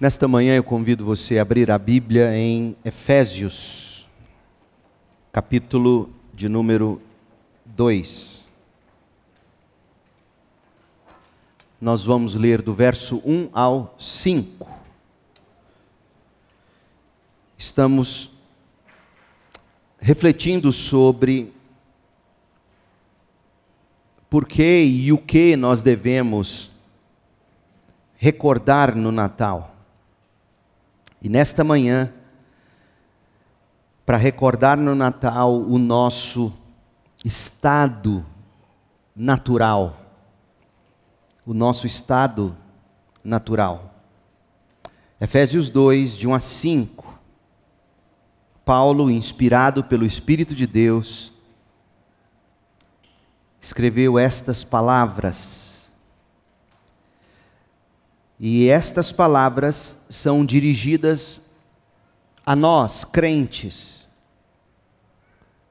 [0.00, 4.06] Nesta manhã eu convido você a abrir a Bíblia em Efésios,
[5.32, 7.02] capítulo de número
[7.66, 8.46] 2.
[11.80, 14.68] Nós vamos ler do verso 1 ao 5.
[17.58, 18.30] Estamos
[19.98, 21.52] refletindo sobre
[24.30, 26.70] por que e o que nós devemos
[28.16, 29.74] recordar no Natal.
[31.20, 32.12] E nesta manhã,
[34.06, 36.52] para recordar no Natal o nosso
[37.24, 38.24] estado
[39.14, 39.96] natural,
[41.44, 42.56] o nosso estado
[43.22, 43.94] natural.
[45.20, 47.18] Efésios 2, de 1 a 5.
[48.64, 51.32] Paulo, inspirado pelo Espírito de Deus,
[53.60, 55.67] escreveu estas palavras
[58.40, 61.50] e estas palavras são dirigidas
[62.46, 64.08] a nós, crentes,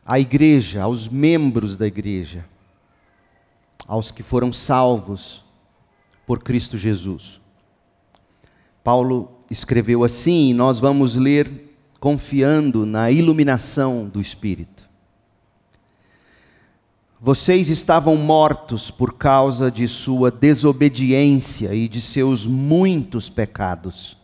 [0.05, 2.45] à igreja, aos membros da igreja,
[3.87, 5.43] aos que foram salvos
[6.25, 7.39] por Cristo Jesus.
[8.83, 14.77] Paulo escreveu assim, e nós vamos ler confiando na iluminação do Espírito.
[17.19, 24.15] Vocês estavam mortos por causa de sua desobediência e de seus muitos pecados,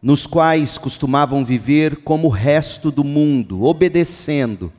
[0.00, 4.72] nos quais costumavam viver como o resto do mundo, obedecendo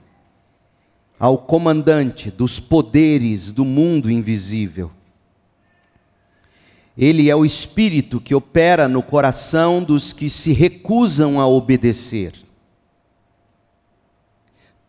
[1.20, 4.90] ao comandante dos poderes do mundo invisível.
[6.98, 12.49] Ele é o espírito que opera no coração dos que se recusam a obedecer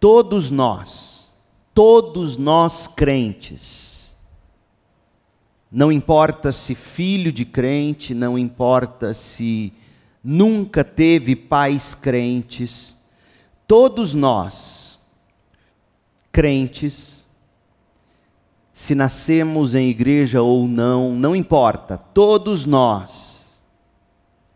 [0.00, 1.28] todos nós,
[1.74, 4.16] todos nós crentes,
[5.70, 9.72] não importa se filho de crente, não importa se
[10.24, 12.96] nunca teve pais crentes,
[13.66, 14.98] todos nós,
[16.32, 17.28] crentes,
[18.72, 23.44] se nascemos em igreja ou não, não importa, todos nós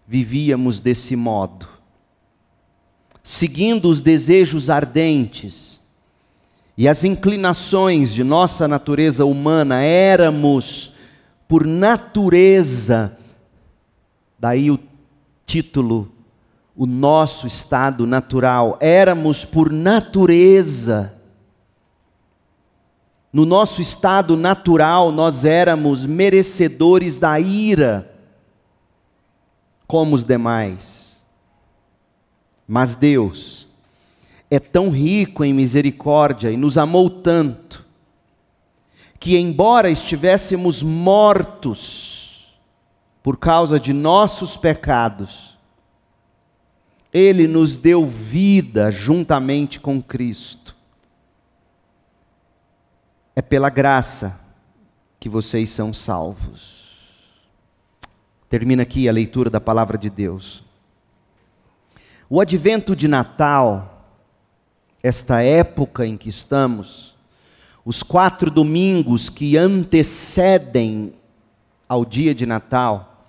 [0.09, 1.74] vivíamos desse modo
[3.27, 5.81] seguindo os desejos ardentes
[6.77, 10.93] e as inclinações de nossa natureza humana, éramos,
[11.49, 13.17] por natureza,
[14.39, 14.79] daí o
[15.47, 16.12] título,
[16.77, 21.15] o nosso estado natural, éramos por natureza,
[23.33, 28.12] no nosso estado natural, nós éramos merecedores da ira,
[29.87, 31.03] como os demais.
[32.66, 33.69] Mas Deus
[34.50, 37.84] é tão rico em misericórdia e nos amou tanto,
[39.19, 42.54] que, embora estivéssemos mortos
[43.22, 45.56] por causa de nossos pecados,
[47.12, 50.76] Ele nos deu vida juntamente com Cristo.
[53.34, 54.41] É pela graça
[55.19, 56.84] que vocês são salvos.
[58.48, 60.62] Termina aqui a leitura da palavra de Deus.
[62.34, 64.09] O advento de Natal,
[65.00, 67.15] esta época em que estamos,
[67.84, 71.12] os quatro domingos que antecedem
[71.89, 73.28] ao dia de Natal,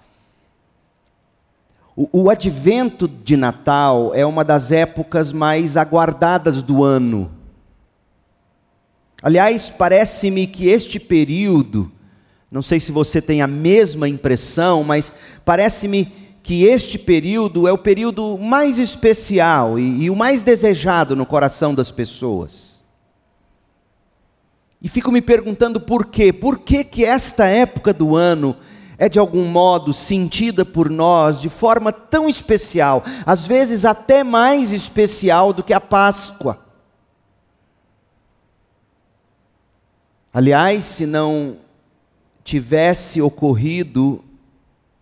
[1.96, 7.32] o, o advento de Natal é uma das épocas mais aguardadas do ano.
[9.22, 11.92] Aliás, parece-me que este período,
[12.50, 15.14] não sei se você tem a mesma impressão, mas
[15.46, 21.26] parece-me que este período é o período mais especial e, e, o mais desejado no
[21.26, 22.76] coração das pessoas.
[24.80, 26.32] E fico me perguntando por quê?
[26.32, 28.56] Por que, que esta época do ano
[28.96, 34.72] é de algum modo sentida por nós de forma tão especial, às vezes até mais
[34.72, 36.60] especial do que a Páscoa?
[40.32, 41.58] Aliás, se não
[42.44, 44.24] tivesse ocorrido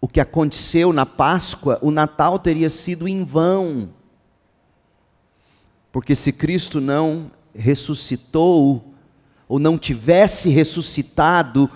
[0.03, 3.87] o que aconteceu na Páscoa, o Natal teria sido em vão.
[5.93, 8.83] Porque se Cristo não ressuscitou,
[9.47, 11.69] ou não tivesse ressuscitado,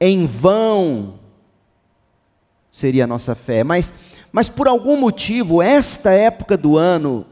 [0.00, 1.18] em vão
[2.72, 3.62] seria a nossa fé.
[3.62, 3.92] Mas,
[4.32, 7.26] mas por algum motivo, esta época do ano,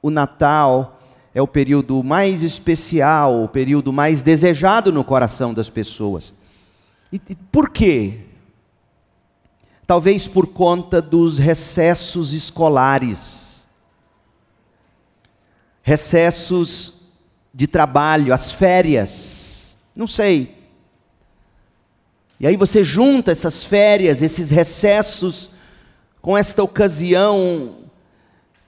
[0.00, 1.02] o Natal,
[1.34, 6.32] é o período mais especial, o período mais desejado no coração das pessoas.
[7.12, 8.20] E, e por quê?
[9.86, 13.64] Talvez por conta dos recessos escolares,
[15.82, 16.94] recessos
[17.54, 20.56] de trabalho, as férias, não sei.
[22.38, 25.50] E aí você junta essas férias, esses recessos,
[26.20, 27.76] com esta ocasião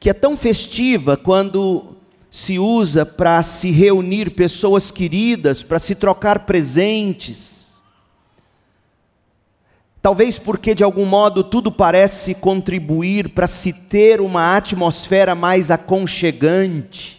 [0.01, 1.97] que é tão festiva quando
[2.31, 7.58] se usa para se reunir pessoas queridas, para se trocar presentes.
[10.01, 17.19] Talvez porque de algum modo tudo parece contribuir para se ter uma atmosfera mais aconchegante.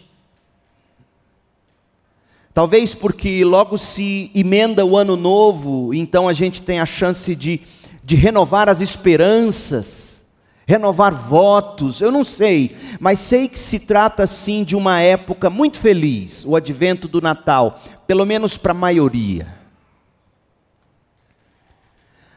[2.54, 7.60] Talvez porque logo se emenda o ano novo, então a gente tem a chance de,
[8.02, 10.22] de renovar as esperanças,
[10.66, 15.78] renovar votos, eu não sei, mas sei que se trata sim de uma época muito
[15.78, 19.59] feliz, o advento do Natal, pelo menos para a maioria.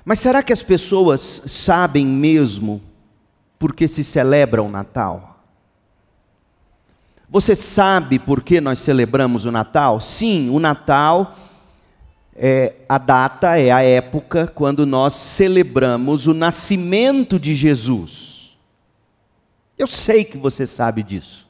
[0.06, 2.82] Mas será que as pessoas sabem mesmo
[3.58, 5.42] por que se celebra o Natal?
[7.30, 10.00] Você sabe por que nós celebramos o Natal?
[10.02, 11.36] Sim, o Natal
[12.36, 18.58] é a data, é a época quando nós celebramos o nascimento de Jesus.
[19.78, 21.48] Eu sei que você sabe disso.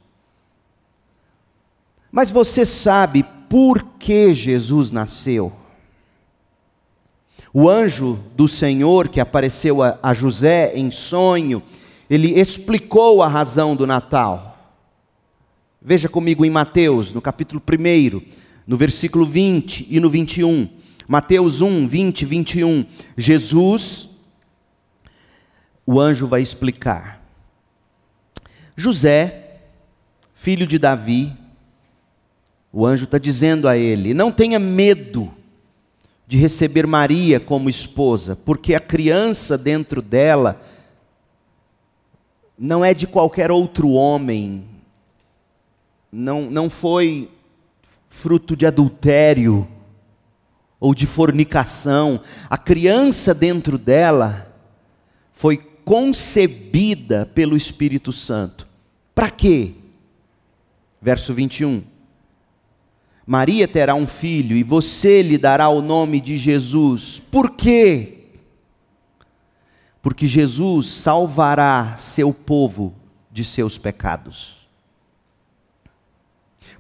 [2.12, 5.52] Mas você sabe por que Jesus nasceu?
[7.56, 11.62] O anjo do Senhor que apareceu a, José em sonho,
[12.10, 14.58] ele explicou a razão do Natal.
[15.80, 18.22] Veja comigo em Mateus, no capítulo 1,
[18.66, 20.68] no versículo 20 e no 21.
[21.08, 22.86] Mateus 1, 20 e 21.
[23.16, 24.10] Jesus,
[25.86, 27.24] o anjo vai explicar.
[28.76, 29.60] José,
[30.34, 31.32] filho de Davi,
[32.72, 35.32] o anjo está dizendo a ele: não tenha medo
[36.28, 40.62] de receber Maria como esposa, porque a criança dentro dela
[42.58, 44.64] não é de qualquer outro homem,
[46.12, 47.30] não, não foi
[48.08, 49.68] fruto de adultério
[50.80, 52.22] ou de fornicação.
[52.50, 54.54] A criança dentro dela
[55.32, 58.68] foi concebida pelo Espírito Santo.
[59.14, 59.74] Para quê?
[61.02, 61.84] Verso 21.
[63.26, 67.22] Maria terá um filho e você lhe dará o nome de Jesus.
[67.32, 68.18] Por quê?
[70.02, 72.94] Porque Jesus salvará seu povo
[73.32, 74.64] de seus pecados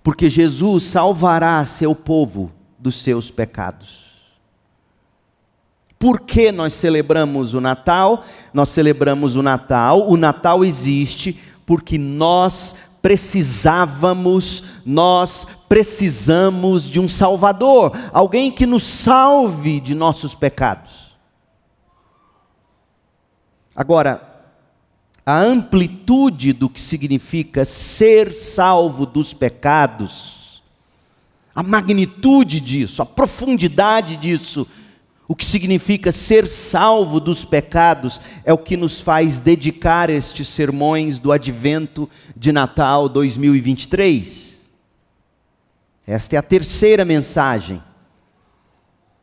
[0.04, 4.04] porque Jesus salvará seu povo dos seus pecados.
[5.98, 8.26] Por que nós celebramos o Natal?
[8.54, 17.92] Nós celebramos o Natal, o Natal existe porque nós precisávamos, nós precisamos de um Salvador,
[18.12, 21.14] alguém que nos salve de nossos pecados.
[23.76, 24.34] Agora,
[25.26, 30.62] a amplitude do que significa ser salvo dos pecados,
[31.56, 34.68] a magnitude disso, a profundidade disso,
[35.28, 41.18] o que significa ser salvo dos pecados, é o que nos faz dedicar estes sermões
[41.18, 44.53] do advento de Natal 2023.
[46.06, 47.82] Esta é a terceira mensagem.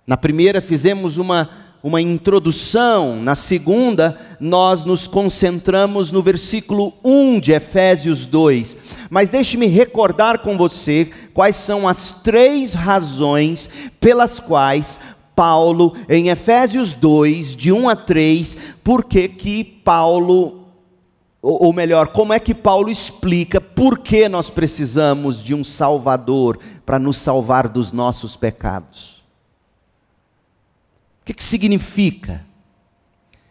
[0.06, 3.20] Na primeira, fizemos uma uma introdução.
[3.22, 8.76] Na segunda, nós nos concentramos no versículo 1 de Efésios 2.
[9.08, 13.68] Mas deixe-me recordar com você quais são as três razões
[13.98, 15.00] pelas quais
[15.34, 20.59] Paulo, em Efésios 2, de 1 a 3, por que que Paulo,
[21.42, 26.98] ou melhor, como é que Paulo explica por que nós precisamos de um Salvador para
[26.98, 29.20] nos salvar dos nossos pecados
[31.30, 32.44] que, que significa?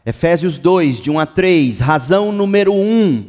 [0.06, 3.26] Efésios 2, de 1 a 3, razão número 1.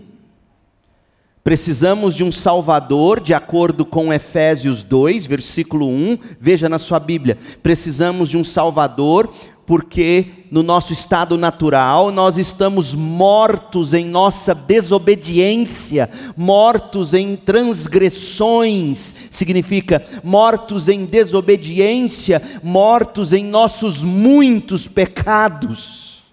[1.43, 7.39] Precisamos de um Salvador, de acordo com Efésios 2, versículo 1, veja na sua Bíblia.
[7.63, 9.33] Precisamos de um Salvador,
[9.71, 20.05] porque no nosso estado natural nós estamos mortos em nossa desobediência, mortos em transgressões, significa
[20.25, 26.25] mortos em desobediência, mortos em nossos muitos pecados.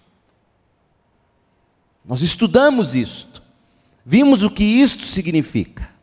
[2.03, 3.43] Nós estudamos isto,
[4.03, 5.96] vimos o que isto significa.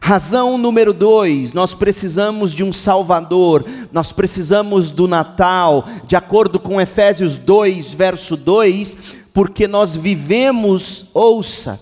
[0.00, 6.80] Razão número dois, nós precisamos de um Salvador, nós precisamos do Natal, de acordo com
[6.80, 8.96] Efésios 2, verso 2,
[9.34, 11.80] porque nós vivemos, ouça,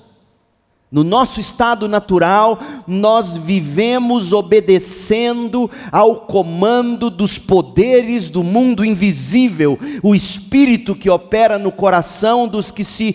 [0.91, 10.17] no nosso estado natural, nós vivemos obedecendo ao comando dos poderes do mundo invisível, o
[10.17, 13.15] espírito que opera no coração dos que se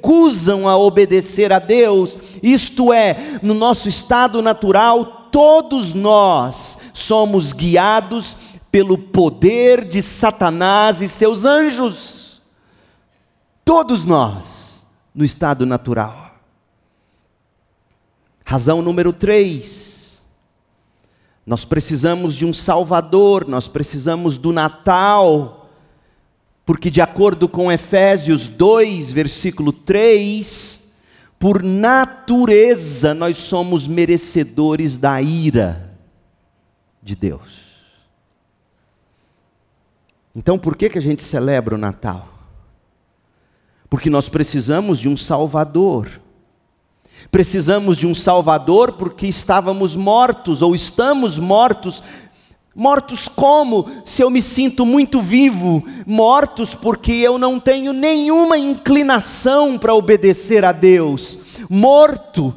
[0.00, 2.18] recusam a obedecer a Deus.
[2.42, 8.34] Isto é, no nosso estado natural, todos nós somos guiados
[8.72, 12.40] pelo poder de Satanás e seus anjos.
[13.64, 14.82] Todos nós,
[15.14, 16.34] no estado natural.
[18.44, 20.22] Razão número 3.
[21.46, 25.59] Nós precisamos de um Salvador, nós precisamos do Natal,
[26.64, 30.92] porque, de acordo com Efésios 2, versículo 3,
[31.38, 35.96] por natureza nós somos merecedores da ira
[37.02, 37.60] de Deus.
[40.34, 42.28] Então, por que, que a gente celebra o Natal?
[43.88, 46.20] Porque nós precisamos de um Salvador.
[47.30, 52.02] Precisamos de um Salvador porque estávamos mortos ou estamos mortos.
[52.74, 53.88] Mortos como?
[54.04, 55.84] Se eu me sinto muito vivo.
[56.06, 61.38] Mortos porque eu não tenho nenhuma inclinação para obedecer a Deus.
[61.68, 62.54] Morto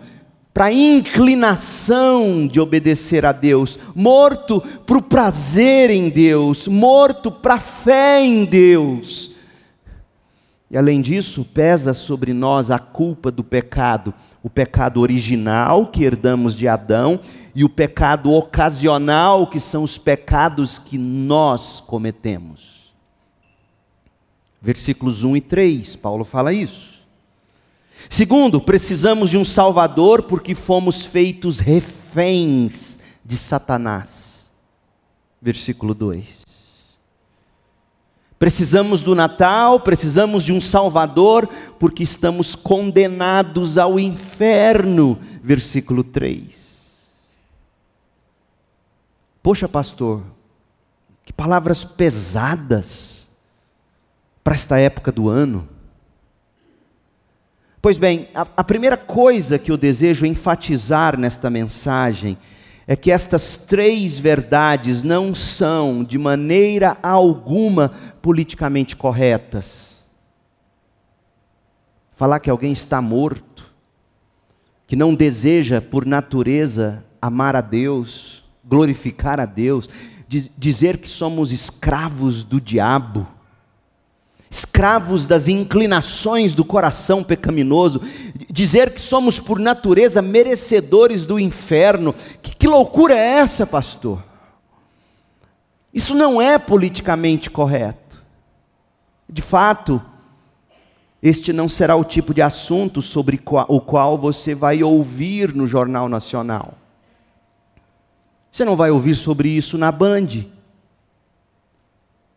[0.53, 7.55] para a inclinação de obedecer a Deus, morto para o prazer em Deus, morto para
[7.55, 9.33] a fé em Deus.
[10.69, 16.55] E além disso, pesa sobre nós a culpa do pecado, o pecado original que herdamos
[16.55, 17.19] de Adão
[17.55, 22.91] e o pecado ocasional, que são os pecados que nós cometemos.
[24.61, 26.93] Versículos 1 e 3, Paulo fala isso.
[28.09, 34.45] Segundo, precisamos de um Salvador porque fomos feitos reféns de Satanás.
[35.41, 36.43] Versículo 2.
[38.39, 41.47] Precisamos do Natal, precisamos de um Salvador,
[41.79, 45.17] porque estamos condenados ao inferno.
[45.41, 46.62] Versículo 3.
[49.43, 50.23] Poxa, pastor,
[51.25, 53.27] que palavras pesadas
[54.41, 55.67] para esta época do ano.
[57.81, 62.37] Pois bem, a, a primeira coisa que eu desejo enfatizar nesta mensagem
[62.87, 69.97] é que estas três verdades não são, de maneira alguma, politicamente corretas.
[72.13, 73.69] Falar que alguém está morto,
[74.87, 79.89] que não deseja, por natureza, amar a Deus, glorificar a Deus,
[80.57, 83.27] dizer que somos escravos do diabo,
[84.49, 88.01] escravos das inclinações do coração pecaminoso,
[88.49, 92.13] dizer que somos por natureza merecedores do inferno.
[92.41, 94.23] Que, que loucura é essa, pastor?
[95.93, 98.21] Isso não é politicamente correto.
[99.27, 100.01] De fato,
[101.21, 106.07] este não será o tipo de assunto sobre o qual você vai ouvir no Jornal
[106.07, 106.75] Nacional.
[108.53, 110.27] Você não vai ouvir sobre isso na Band.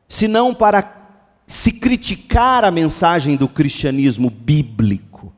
[0.08, 0.96] Senão para
[1.46, 5.30] se criticar a mensagem do cristianismo bíblico.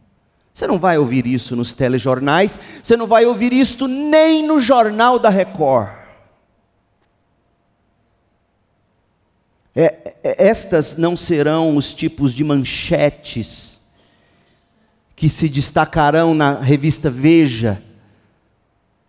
[0.55, 5.19] Você não vai ouvir isso nos telejornais, você não vai ouvir isso nem no jornal
[5.19, 5.91] da Record.
[9.75, 13.81] É, é, estas não serão os tipos de manchetes
[15.17, 17.83] que se destacarão na revista Veja,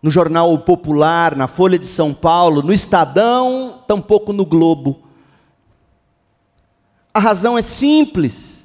[0.02, 5.02] no Jornal Popular, na Folha de São Paulo, no Estadão, tampouco no Globo.
[7.12, 8.60] A razão é simples.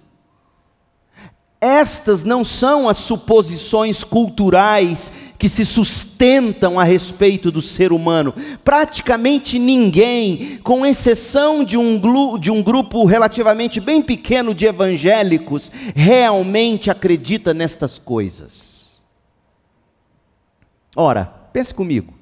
[1.59, 8.33] Estas não são as suposições culturais que se sustentam a respeito do ser humano.
[8.63, 11.99] Praticamente ninguém, com exceção de um,
[12.39, 18.64] de um grupo relativamente bem pequeno de evangélicos, realmente acredita nestas coisas.
[20.95, 22.13] Ora, pense comigo.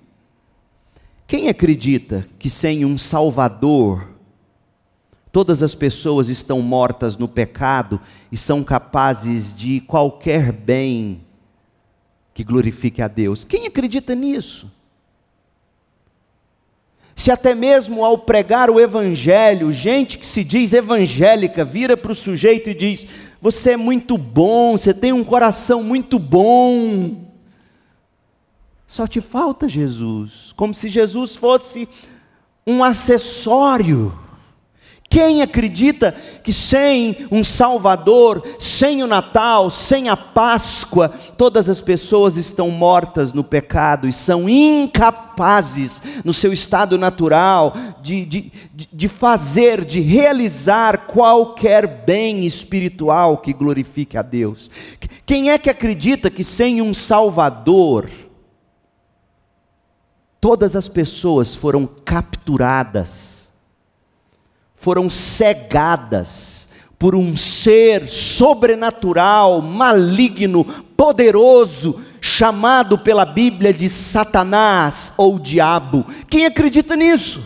[1.27, 4.13] Quem acredita que sem um Salvador,
[5.33, 7.99] Todas as pessoas estão mortas no pecado
[8.31, 11.21] e são capazes de qualquer bem
[12.35, 13.43] que glorifique a Deus.
[13.43, 14.71] Quem acredita nisso?
[17.15, 22.15] Se até mesmo ao pregar o Evangelho, gente que se diz evangélica vira para o
[22.15, 23.07] sujeito e diz:
[23.41, 27.32] Você é muito bom, você tem um coração muito bom.
[28.93, 31.89] Só te falta Jesus, como se Jesus fosse
[32.65, 34.15] um acessório.
[35.09, 42.37] Quem acredita que sem um Salvador, sem o Natal, sem a Páscoa, todas as pessoas
[42.37, 48.51] estão mortas no pecado e são incapazes, no seu estado natural, de, de,
[48.93, 54.69] de fazer, de realizar qualquer bem espiritual que glorifique a Deus?
[55.25, 58.07] Quem é que acredita que sem um Salvador,
[60.43, 63.49] todas as pessoas foram capturadas,
[64.75, 66.67] foram cegadas
[66.99, 70.65] por um ser sobrenatural, maligno,
[70.97, 76.05] poderoso, chamado pela Bíblia de Satanás ou Diabo.
[76.27, 77.41] Quem acredita nisso?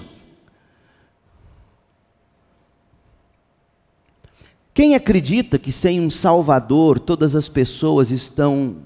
[4.74, 8.78] Quem acredita que sem um Salvador todas as pessoas estão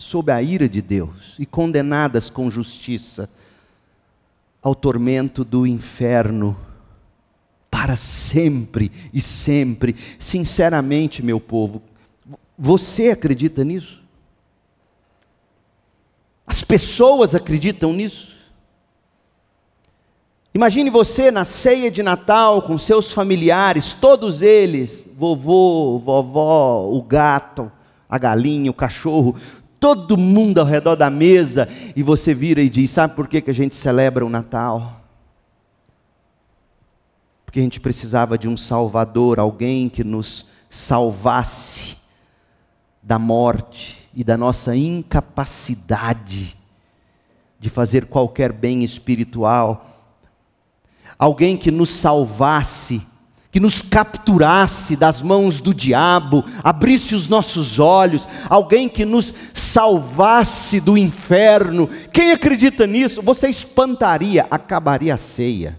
[0.00, 3.28] sob a ira de Deus e condenadas com justiça
[4.62, 6.56] ao tormento do inferno
[7.70, 9.94] para sempre e sempre?
[10.18, 11.82] Sinceramente, meu povo,
[12.58, 14.02] você acredita nisso?
[16.46, 18.34] As pessoas acreditam nisso?
[20.54, 27.70] Imagine você na ceia de Natal com seus familiares, todos eles, vovô, vovó, o gato,
[28.08, 29.36] a galinha, o cachorro,
[29.80, 33.50] todo mundo ao redor da mesa, e você vira e diz: Sabe por que, que
[33.50, 35.00] a gente celebra o Natal?
[37.44, 41.96] Porque a gente precisava de um Salvador, alguém que nos salvasse
[43.02, 46.56] da morte e da nossa incapacidade
[47.58, 49.90] de fazer qualquer bem espiritual
[51.20, 53.06] alguém que nos salvasse,
[53.50, 60.80] que nos capturasse das mãos do diabo, abrisse os nossos olhos, alguém que nos salvasse
[60.80, 61.88] do inferno.
[62.12, 63.20] Quem acredita nisso?
[63.22, 65.78] Você espantaria, acabaria a ceia.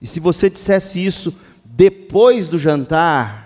[0.00, 3.42] E se você dissesse isso depois do jantar,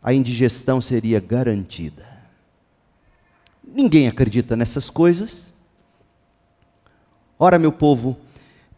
[0.00, 2.06] a indigestão seria garantida.
[3.64, 5.44] Ninguém acredita nessas coisas.
[7.38, 8.16] Ora, meu povo,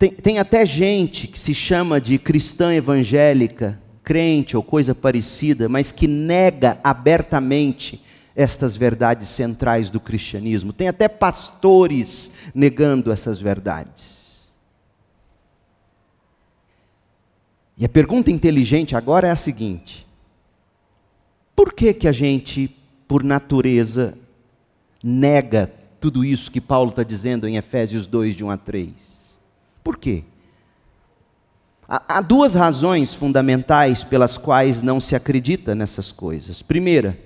[0.02, 5.92] tem, tem até gente que se chama de cristã evangélica, crente ou coisa parecida, mas
[5.92, 8.02] que nega abertamente
[8.34, 10.72] estas verdades centrais do cristianismo.
[10.72, 14.50] Tem até pastores negando essas verdades.
[17.78, 20.04] E a pergunta inteligente agora é a seguinte:
[21.54, 24.18] por que que a gente, por natureza,
[25.00, 29.11] nega tudo isso que Paulo está dizendo em Efésios 2, de 1 a 3?
[29.82, 30.24] Por quê?
[31.88, 36.62] Há duas razões fundamentais pelas quais não se acredita nessas coisas.
[36.62, 37.18] Primeira,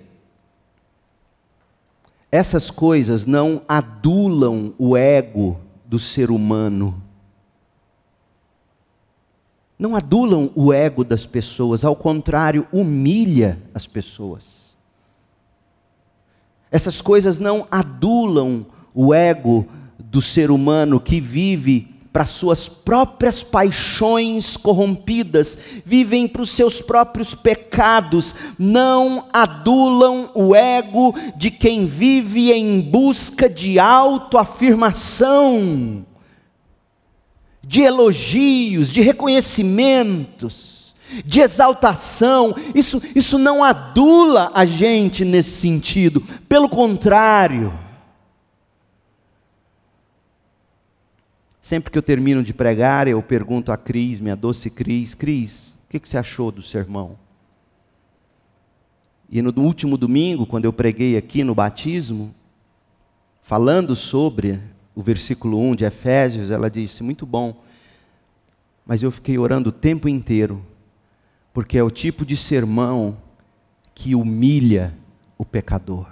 [2.33, 7.00] essas coisas não adulam o ego do ser humano.
[9.78, 14.74] Não adulam o ego das pessoas, ao contrário, humilha as pessoas.
[16.70, 19.66] Essas coisas não adulam o ego
[19.98, 27.35] do ser humano que vive para suas próprias paixões corrompidas, vivem para os seus próprios
[27.35, 36.07] pecados, não adulam o ego de quem vive em busca de autoafirmação,
[37.62, 42.57] de elogios, de reconhecimentos, de exaltação.
[42.74, 47.85] Isso, isso não adula a gente nesse sentido, pelo contrário
[51.66, 55.88] Sempre que eu termino de pregar, eu pergunto a Cris, minha doce Cris, Cris, o
[55.88, 57.18] que, você achou do sermão?
[59.29, 62.33] E no último domingo, quando eu preguei aqui no batismo,
[63.42, 64.61] falando sobre
[64.94, 67.61] o versículo 1 de Efésios, ela disse: Muito bom,
[68.87, 70.64] mas eu fiquei orando o tempo inteiro,
[71.52, 73.16] porque é o tipo de sermão
[73.92, 74.96] que humilha
[75.37, 76.07] o pecador.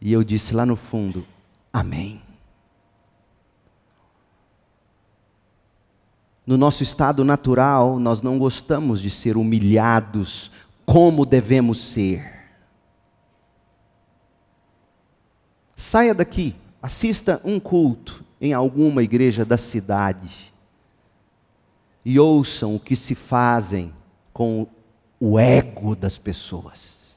[0.00, 1.26] E eu disse lá no fundo:
[1.72, 2.24] Amém.
[6.46, 10.52] No nosso estado natural, nós não gostamos de ser humilhados
[10.84, 12.36] como devemos ser.
[15.74, 20.54] Saia daqui, assista um culto em alguma igreja da cidade
[22.04, 23.92] e ouçam o que se fazem
[24.32, 24.68] com
[25.18, 27.16] o ego das pessoas.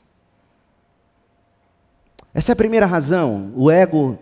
[2.34, 3.54] Essa é a primeira razão.
[3.56, 4.18] O ego,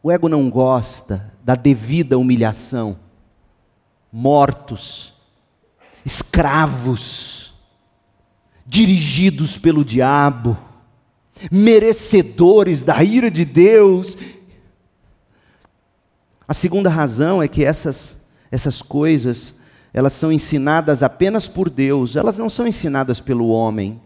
[0.00, 2.96] o ego não gosta da devida humilhação
[4.12, 5.14] mortos,
[6.04, 7.54] escravos,
[8.66, 10.58] dirigidos pelo diabo,
[11.50, 14.18] merecedores da ira de Deus.
[16.46, 18.20] A segunda razão é que essas,
[18.50, 19.56] essas coisas,
[19.94, 24.00] elas são ensinadas apenas por Deus, elas não são ensinadas pelo homem.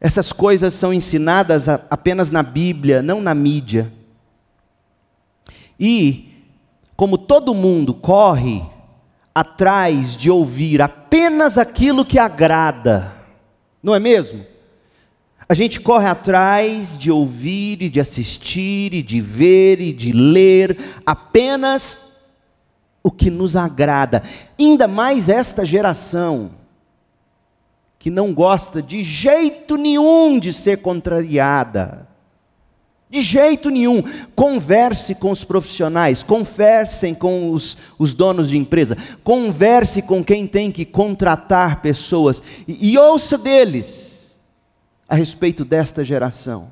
[0.00, 3.92] Essas coisas são ensinadas apenas na Bíblia, não na mídia.
[5.78, 6.27] E
[6.98, 8.60] como todo mundo corre
[9.32, 13.14] atrás de ouvir apenas aquilo que agrada,
[13.80, 14.44] não é mesmo?
[15.48, 20.76] A gente corre atrás de ouvir e de assistir e de ver e de ler
[21.06, 22.08] apenas
[23.00, 24.24] o que nos agrada.
[24.58, 26.50] Ainda mais esta geração
[27.96, 32.08] que não gosta de jeito nenhum de ser contrariada.
[33.10, 34.02] De jeito nenhum.
[34.34, 40.70] Converse com os profissionais, conversem com os, os donos de empresa, converse com quem tem
[40.70, 44.36] que contratar pessoas e, e ouça deles
[45.08, 46.68] a respeito desta geração.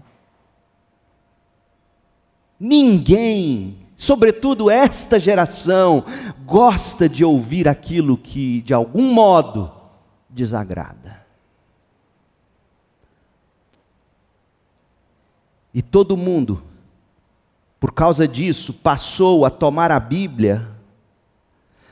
[2.60, 6.04] Ninguém, sobretudo esta geração,
[6.44, 9.72] gosta de ouvir aquilo que de algum modo
[10.28, 11.25] desagrada.
[15.76, 16.62] E todo mundo,
[17.78, 20.66] por causa disso, passou a tomar a Bíblia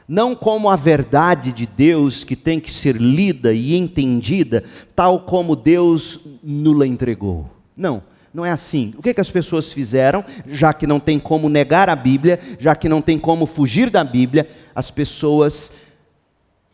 [0.08, 4.64] não como a verdade de Deus que tem que ser lida e entendida,
[4.96, 7.50] tal como Deus nos entregou.
[7.76, 8.94] Não, não é assim.
[8.96, 12.74] O que, que as pessoas fizeram, já que não tem como negar a Bíblia, já
[12.74, 15.74] que não tem como fugir da Bíblia, as pessoas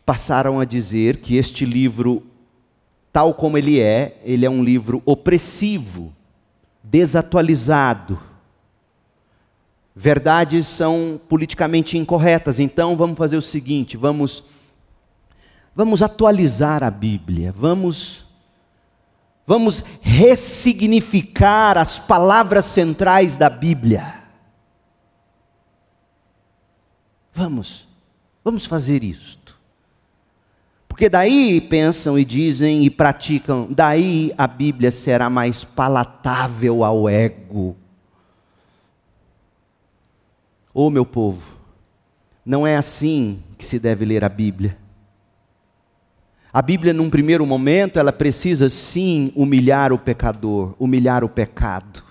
[0.05, 2.23] passaram a dizer que este livro,
[3.11, 6.13] tal como ele é, ele é um livro opressivo
[6.83, 8.19] desatualizado.
[9.95, 14.43] Verdades são politicamente incorretas, então vamos fazer o seguinte, vamos
[15.75, 18.25] vamos atualizar a Bíblia, vamos
[19.45, 24.21] vamos ressignificar as palavras centrais da Bíblia.
[27.33, 27.87] Vamos,
[28.43, 29.40] vamos fazer isto.
[31.01, 37.75] Porque daí pensam e dizem e praticam, daí a Bíblia será mais palatável ao ego.
[40.71, 41.57] Ô oh, meu povo,
[42.45, 44.77] não é assim que se deve ler a Bíblia.
[46.53, 52.10] A Bíblia, num primeiro momento, ela precisa sim humilhar o pecador, humilhar o pecado.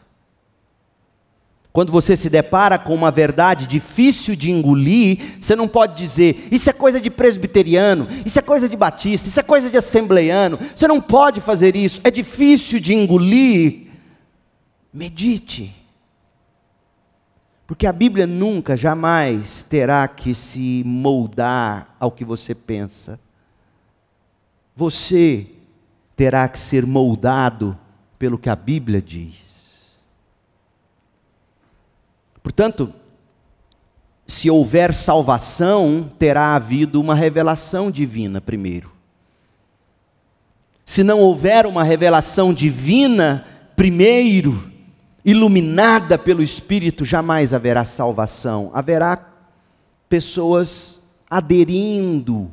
[1.73, 6.69] Quando você se depara com uma verdade difícil de engolir, você não pode dizer, isso
[6.69, 10.59] é coisa de presbiteriano, isso é coisa de batista, isso é coisa de assembleiano.
[10.75, 13.87] Você não pode fazer isso, é difícil de engolir.
[14.93, 15.73] Medite.
[17.69, 23.21] Porque a Bíblia nunca, jamais terá que se moldar ao que você pensa.
[24.75, 25.47] Você
[26.17, 27.79] terá que ser moldado
[28.19, 29.50] pelo que a Bíblia diz.
[32.51, 32.93] Portanto,
[34.27, 38.91] se houver salvação, terá havido uma revelação divina primeiro.
[40.85, 44.69] Se não houver uma revelação divina primeiro,
[45.25, 48.73] iluminada pelo Espírito, jamais haverá salvação.
[48.75, 49.33] Haverá
[50.09, 52.51] pessoas aderindo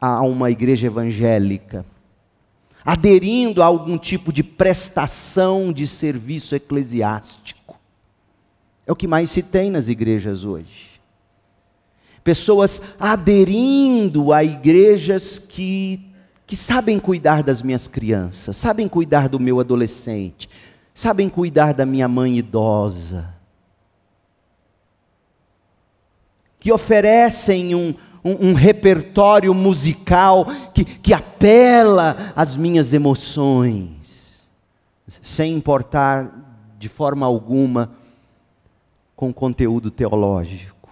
[0.00, 1.86] a uma igreja evangélica,
[2.84, 7.63] aderindo a algum tipo de prestação de serviço eclesiástico.
[8.86, 11.00] É o que mais se tem nas igrejas hoje.
[12.22, 16.00] Pessoas aderindo a igrejas que,
[16.46, 20.48] que sabem cuidar das minhas crianças, sabem cuidar do meu adolescente,
[20.94, 23.34] sabem cuidar da minha mãe idosa,
[26.58, 27.94] que oferecem um,
[28.24, 34.48] um, um repertório musical que, que apela às minhas emoções,
[35.20, 38.03] sem importar de forma alguma
[39.16, 40.90] com conteúdo teológico.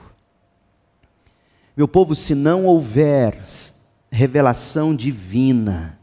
[1.77, 3.43] Meu povo, se não houver
[4.11, 5.99] revelação divina,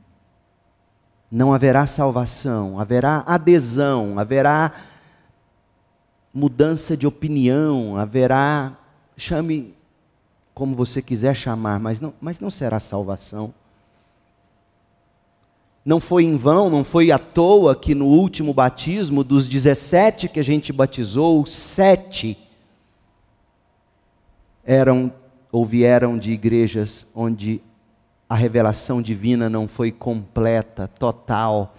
[1.32, 4.74] não haverá salvação, haverá adesão, haverá
[6.34, 8.78] mudança de opinião, haverá,
[9.16, 9.76] chame
[10.54, 13.54] como você quiser chamar, mas não, mas não será salvação.
[15.90, 20.40] Não foi em vão, não foi à toa que no último batismo, dos 17 que
[20.40, 22.38] a gente batizou, sete
[24.64, 25.12] eram
[25.52, 27.60] ou vieram de igrejas onde
[28.30, 31.74] a revelação divina não foi completa, total.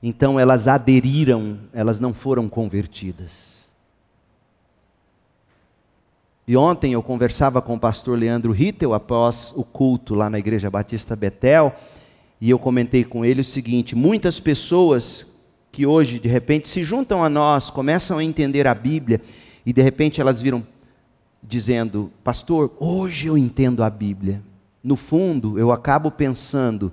[0.00, 3.32] Então elas aderiram, elas não foram convertidas.
[6.46, 10.70] E ontem eu conversava com o pastor Leandro Rittel após o culto lá na Igreja
[10.70, 11.74] Batista Betel,
[12.40, 15.32] e eu comentei com ele o seguinte: muitas pessoas
[15.72, 19.20] que hoje, de repente, se juntam a nós, começam a entender a Bíblia,
[19.64, 20.66] e de repente elas viram
[21.42, 24.42] dizendo: Pastor, hoje eu entendo a Bíblia.
[24.82, 26.92] No fundo, eu acabo pensando: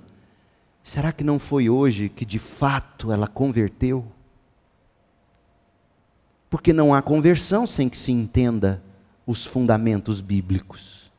[0.82, 4.04] será que não foi hoje que de fato ela converteu?
[6.50, 8.82] Porque não há conversão sem que se entenda
[9.26, 11.10] os fundamentos bíblicos.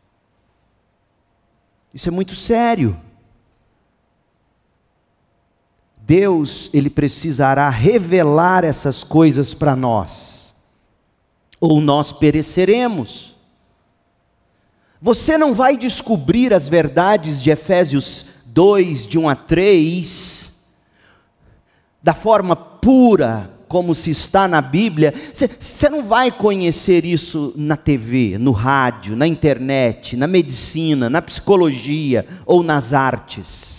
[1.93, 2.97] Isso é muito sério.
[6.07, 10.55] Deus, ele precisará revelar essas coisas para nós,
[11.59, 13.35] ou nós pereceremos.
[15.01, 20.55] Você não vai descobrir as verdades de Efésios 2, de 1 a 3,
[22.01, 25.13] da forma pura, como se está na Bíblia,
[25.59, 32.25] você não vai conhecer isso na TV, no rádio, na internet, na medicina, na psicologia
[32.45, 33.76] ou nas artes.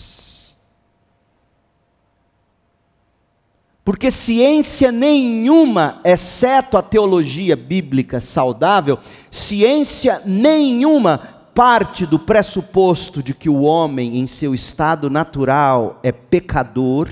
[3.83, 8.99] Porque ciência nenhuma, exceto a teologia bíblica saudável,
[9.31, 11.17] ciência nenhuma
[11.55, 17.09] parte do pressuposto de que o homem, em seu estado natural, é pecador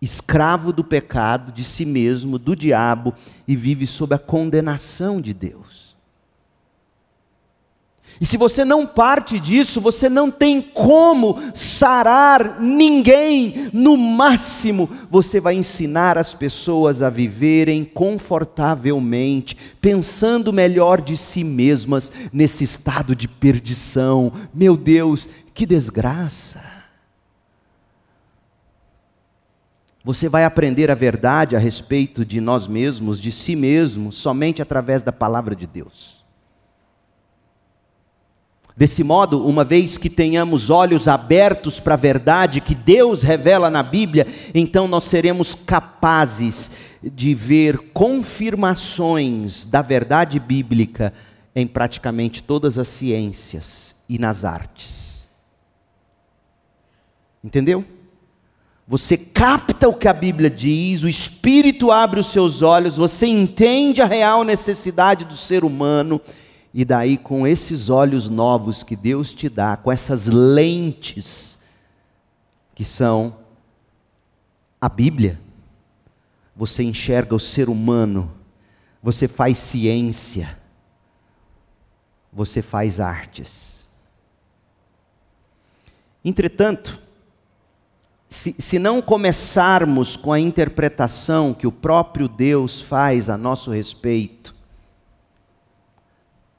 [0.00, 3.14] escravo do pecado, de si mesmo, do diabo
[3.46, 5.67] e vive sob a condenação de Deus.
[8.20, 13.70] E se você não parte disso, você não tem como sarar ninguém.
[13.72, 22.10] No máximo, você vai ensinar as pessoas a viverem confortavelmente, pensando melhor de si mesmas
[22.32, 24.32] nesse estado de perdição.
[24.52, 26.68] Meu Deus, que desgraça!
[30.04, 35.02] Você vai aprender a verdade a respeito de nós mesmos, de si mesmo, somente através
[35.02, 36.17] da palavra de Deus.
[38.78, 43.82] Desse modo, uma vez que tenhamos olhos abertos para a verdade que Deus revela na
[43.82, 51.12] Bíblia, então nós seremos capazes de ver confirmações da verdade bíblica
[51.56, 55.26] em praticamente todas as ciências e nas artes.
[57.42, 57.84] Entendeu?
[58.86, 64.00] Você capta o que a Bíblia diz, o Espírito abre os seus olhos, você entende
[64.00, 66.20] a real necessidade do ser humano,
[66.72, 71.58] e daí, com esses olhos novos que Deus te dá, com essas lentes,
[72.74, 73.36] que são
[74.80, 75.40] a Bíblia,
[76.54, 78.32] você enxerga o ser humano,
[79.02, 80.58] você faz ciência,
[82.32, 83.88] você faz artes.
[86.24, 87.00] Entretanto,
[88.28, 94.54] se, se não começarmos com a interpretação que o próprio Deus faz a nosso respeito,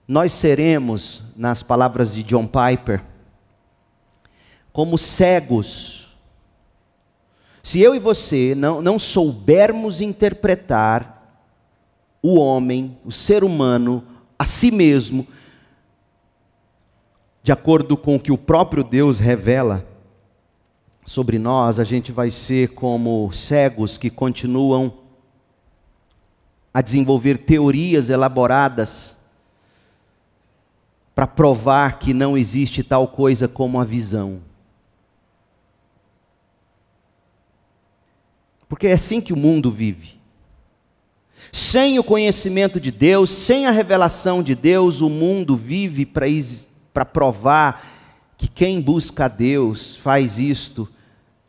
[0.09, 3.03] nós seremos, nas palavras de John Piper,
[4.73, 6.17] como cegos.
[7.61, 11.45] Se eu e você não, não soubermos interpretar
[12.23, 14.03] o homem, o ser humano,
[14.37, 15.27] a si mesmo,
[17.43, 19.87] de acordo com o que o próprio Deus revela,
[21.05, 24.91] sobre nós, a gente vai ser como cegos que continuam
[26.73, 29.18] a desenvolver teorias elaboradas
[31.19, 34.39] para provar que não existe tal coisa como a visão.
[38.69, 40.17] Porque é assim que o mundo vive.
[41.51, 47.85] Sem o conhecimento de Deus, sem a revelação de Deus, o mundo vive para provar
[48.37, 50.87] que quem busca a Deus faz isto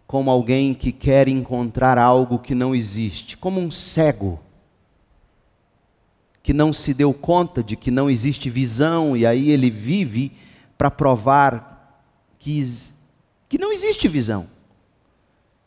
[0.05, 4.41] como alguém que quer encontrar algo que não existe, como um cego
[6.43, 10.33] que não se deu conta de que não existe visão e aí ele vive
[10.79, 12.03] para provar
[12.39, 12.61] que,
[13.49, 14.47] que não existe visão.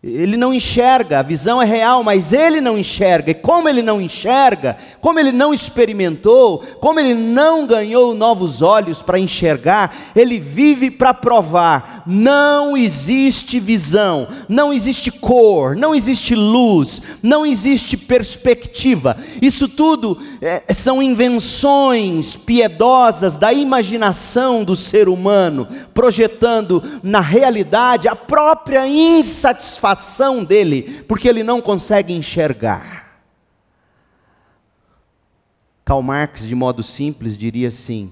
[0.03, 3.31] Ele não enxerga, a visão é real, mas ele não enxerga.
[3.31, 9.01] E como ele não enxerga, como ele não experimentou, como ele não ganhou novos olhos
[9.01, 12.03] para enxergar, ele vive para provar.
[12.05, 19.15] Não existe visão, não existe cor, não existe luz, não existe perspectiva.
[19.41, 28.15] Isso tudo é, são invenções piedosas da imaginação do ser humano, projetando na realidade a
[28.15, 33.21] própria insatisfação dele, porque ele não consegue enxergar.
[35.85, 38.11] Karl Marx, de modo simples, diria assim: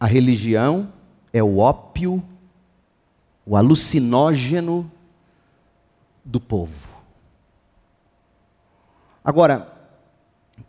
[0.00, 0.92] a religião
[1.32, 2.20] é o ópio,
[3.46, 4.90] o alucinógeno
[6.24, 6.88] do povo.
[9.24, 9.73] Agora,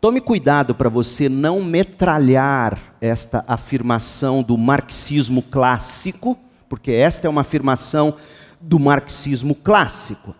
[0.00, 6.36] tome cuidado para você não metralhar esta afirmação do marxismo clássico,
[6.68, 8.16] porque esta é uma afirmação
[8.60, 10.34] do marxismo clássico.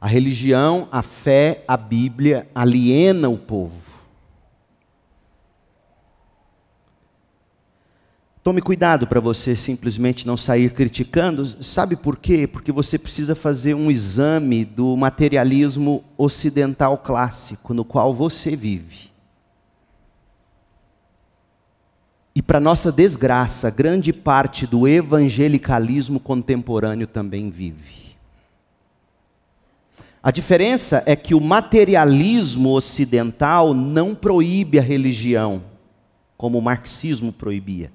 [0.00, 3.93] A religião, a fé, a Bíblia aliena o povo.
[8.44, 11.64] Tome cuidado para você simplesmente não sair criticando.
[11.64, 12.46] Sabe por quê?
[12.46, 19.10] Porque você precisa fazer um exame do materialismo ocidental clássico no qual você vive.
[22.34, 28.14] E para nossa desgraça, grande parte do evangelicalismo contemporâneo também vive.
[30.22, 35.62] A diferença é que o materialismo ocidental não proíbe a religião,
[36.36, 37.90] como o marxismo proibia.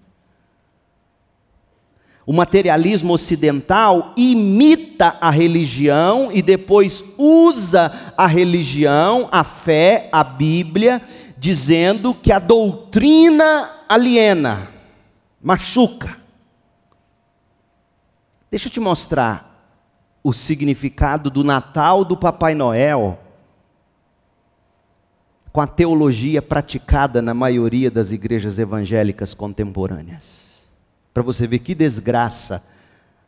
[2.29, 11.01] O materialismo ocidental imita a religião e depois usa a religião, a fé, a Bíblia,
[11.39, 14.69] dizendo que a doutrina aliena,
[15.41, 16.17] machuca.
[18.51, 19.75] Deixa eu te mostrar
[20.23, 23.17] o significado do Natal do Papai Noel
[25.51, 30.48] com a teologia praticada na maioria das igrejas evangélicas contemporâneas.
[31.19, 32.63] Para você ver que desgraça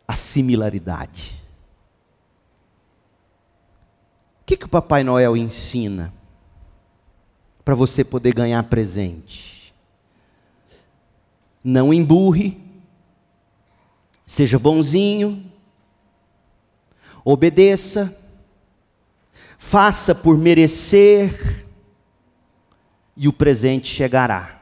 [0.07, 1.37] a similaridade.
[4.39, 6.13] O que, que o Papai Noel ensina
[7.65, 9.73] para você poder ganhar presente?
[11.61, 12.63] Não emburre,
[14.25, 15.51] seja bonzinho,
[17.25, 18.17] obedeça,
[19.57, 21.67] faça por merecer,
[23.17, 24.60] e o presente chegará.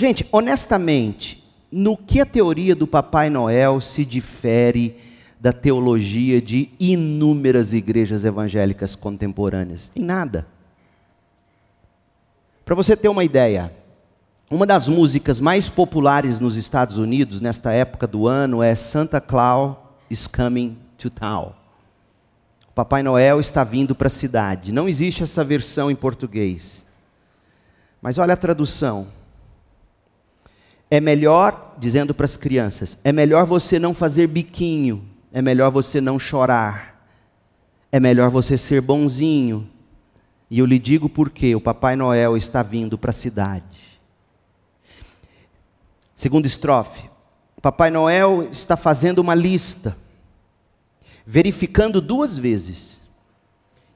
[0.00, 4.96] Gente, honestamente, no que a teoria do Papai Noel se difere
[5.40, 9.90] da teologia de inúmeras igrejas evangélicas contemporâneas?
[9.96, 10.46] Em nada.
[12.64, 13.72] Para você ter uma ideia,
[14.48, 19.76] uma das músicas mais populares nos Estados Unidos nesta época do ano é Santa Claus
[20.08, 21.52] is Coming to Town.
[22.68, 24.70] O Papai Noel está vindo para a cidade.
[24.70, 26.86] Não existe essa versão em português.
[28.00, 29.17] Mas olha a tradução.
[30.90, 36.00] É melhor, dizendo para as crianças, é melhor você não fazer biquinho, é melhor você
[36.00, 37.06] não chorar,
[37.92, 39.68] é melhor você ser bonzinho.
[40.50, 43.98] E eu lhe digo porque o Papai Noel está vindo para a cidade.
[46.16, 47.08] Segundo estrofe,
[47.60, 49.96] Papai Noel está fazendo uma lista,
[51.26, 52.98] verificando duas vezes.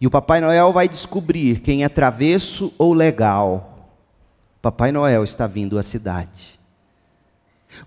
[0.00, 3.88] E o Papai Noel vai descobrir quem é travesso ou legal.
[4.60, 6.60] Papai Noel está vindo à cidade.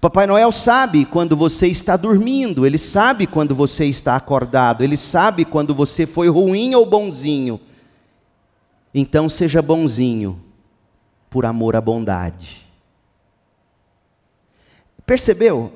[0.01, 5.45] Papai Noel sabe quando você está dormindo, ele sabe quando você está acordado, ele sabe
[5.45, 7.59] quando você foi ruim ou bonzinho.
[8.93, 10.41] Então seja bonzinho,
[11.29, 12.65] por amor à bondade.
[15.05, 15.71] Percebeu?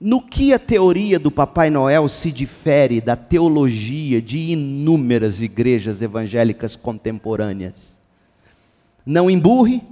[0.00, 6.74] No que a teoria do Papai Noel se difere da teologia de inúmeras igrejas evangélicas
[6.74, 7.98] contemporâneas?
[9.04, 9.82] Não emburre,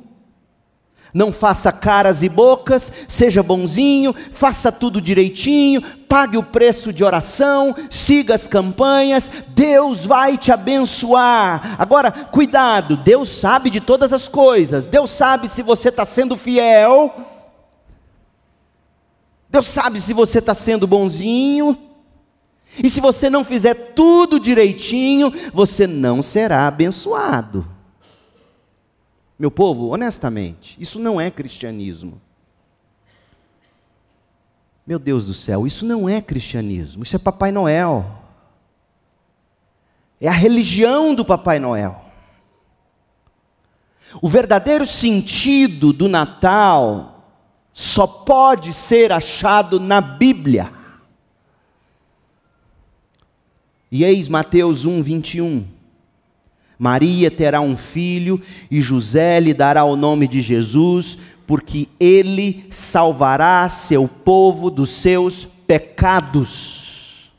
[1.12, 7.74] não faça caras e bocas, seja bonzinho, faça tudo direitinho, pague o preço de oração,
[7.90, 11.76] siga as campanhas, Deus vai te abençoar.
[11.78, 17.14] Agora, cuidado, Deus sabe de todas as coisas, Deus sabe se você está sendo fiel,
[19.50, 21.76] Deus sabe se você está sendo bonzinho,
[22.82, 27.77] e se você não fizer tudo direitinho, você não será abençoado.
[29.38, 32.20] Meu povo, honestamente, isso não é cristianismo.
[34.85, 38.22] Meu Deus do céu, isso não é cristianismo, isso é Papai Noel.
[40.20, 42.05] É a religião do Papai Noel.
[44.20, 47.18] O verdadeiro sentido do Natal
[47.72, 50.72] só pode ser achado na Bíblia.
[53.92, 55.77] E eis Mateus 1, 21.
[56.78, 63.68] Maria terá um filho e José lhe dará o nome de Jesus, porque ele salvará
[63.68, 67.32] seu povo dos seus pecados.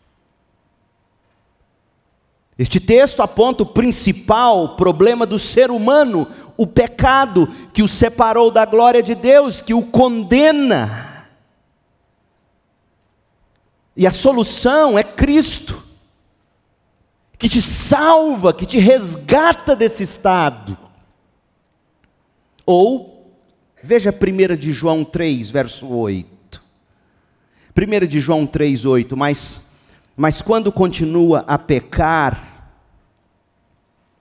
[2.58, 8.66] Este texto aponta o principal problema do ser humano, o pecado que o separou da
[8.66, 11.30] glória de Deus, que o condena.
[13.96, 15.89] E a solução é Cristo
[17.40, 20.78] que te salva, que te resgata desse estado.
[22.66, 23.34] Ou,
[23.82, 26.62] veja 1 de João 3, verso 8.
[27.76, 29.16] 1 de João 3, 8.
[29.16, 29.66] Mas,
[30.18, 32.74] mas quando continua a pecar,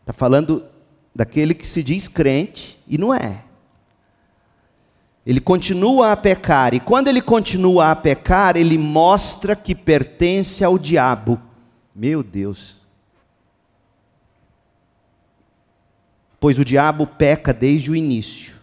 [0.00, 0.64] está falando
[1.12, 3.42] daquele que se diz crente e não é.
[5.26, 10.78] Ele continua a pecar, e quando ele continua a pecar, ele mostra que pertence ao
[10.78, 11.38] diabo.
[11.94, 12.77] Meu Deus.
[16.40, 18.54] Pois o diabo peca desde o início.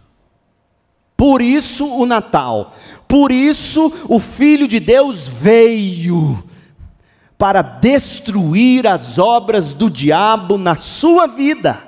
[1.18, 2.74] Por isso o Natal,
[3.08, 6.44] por isso o Filho de Deus veio
[7.38, 11.84] para destruir as obras do diabo na sua vida,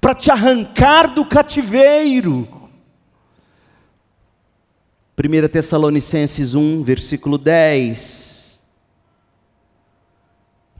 [0.00, 2.48] para te arrancar do cativeiro.
[5.18, 8.60] 1 Tessalonicenses 1, versículo 10.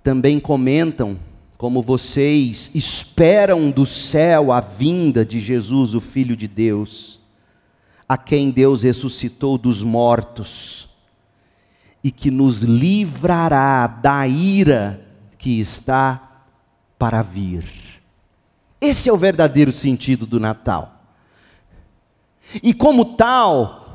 [0.03, 1.18] Também comentam
[1.57, 7.18] como vocês esperam do céu a vinda de Jesus, o Filho de Deus,
[8.09, 10.88] a quem Deus ressuscitou dos mortos
[12.04, 15.04] e que nos livrará da ira
[15.38, 16.44] que está
[16.98, 17.64] para vir.
[18.80, 21.00] Esse é o verdadeiro sentido do Natal.
[22.62, 23.86] E como tal,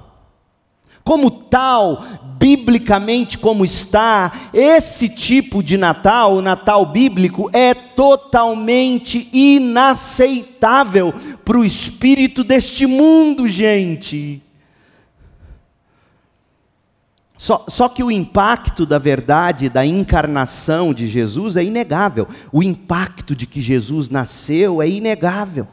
[1.04, 2.04] como tal,
[2.38, 11.66] biblicamente como está, esse tipo de Natal, o Natal bíblico, é totalmente inaceitável para o
[11.66, 14.42] espírito deste mundo, gente.
[17.38, 22.28] Só, só que o impacto da verdade da encarnação de Jesus é inegável.
[22.52, 25.68] O impacto de que Jesus nasceu é inegável.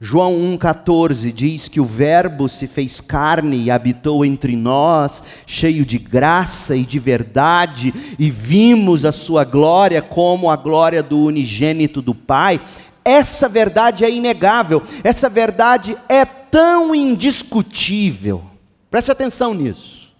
[0.00, 5.98] João 1,14 diz que o Verbo se fez carne e habitou entre nós, cheio de
[5.98, 12.14] graça e de verdade, e vimos a sua glória como a glória do unigênito do
[12.14, 12.60] Pai.
[13.04, 18.44] Essa verdade é inegável, essa verdade é tão indiscutível.
[18.88, 20.14] Preste atenção nisso.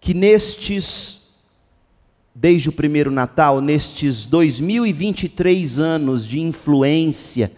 [0.00, 1.19] Que nestes
[2.40, 7.52] desde o primeiro Natal, nestes 2023 anos de influência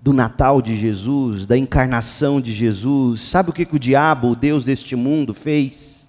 [0.00, 4.34] do Natal de Jesus, da encarnação de Jesus, sabe o que, que o diabo, o
[4.34, 6.08] Deus deste mundo, fez?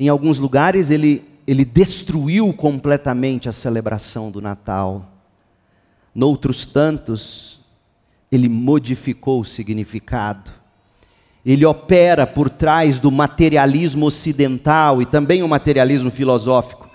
[0.00, 5.12] Em alguns lugares ele, ele destruiu completamente a celebração do Natal,
[6.14, 7.60] noutros tantos,
[8.30, 10.61] ele modificou o significado
[11.44, 16.88] ele opera por trás do materialismo ocidental e também o materialismo filosófico.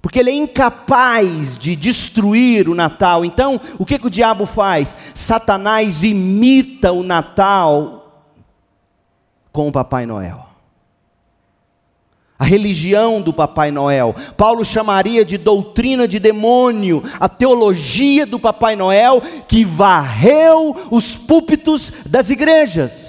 [0.00, 3.24] Porque ele é incapaz de destruir o Natal.
[3.24, 4.96] Então, o que, que o diabo faz?
[5.12, 8.22] Satanás imita o Natal
[9.52, 10.46] com o Papai Noel.
[12.38, 14.14] A religião do Papai Noel.
[14.36, 21.92] Paulo chamaria de doutrina de demônio, a teologia do Papai Noel que varreu os púlpitos
[22.06, 23.07] das igrejas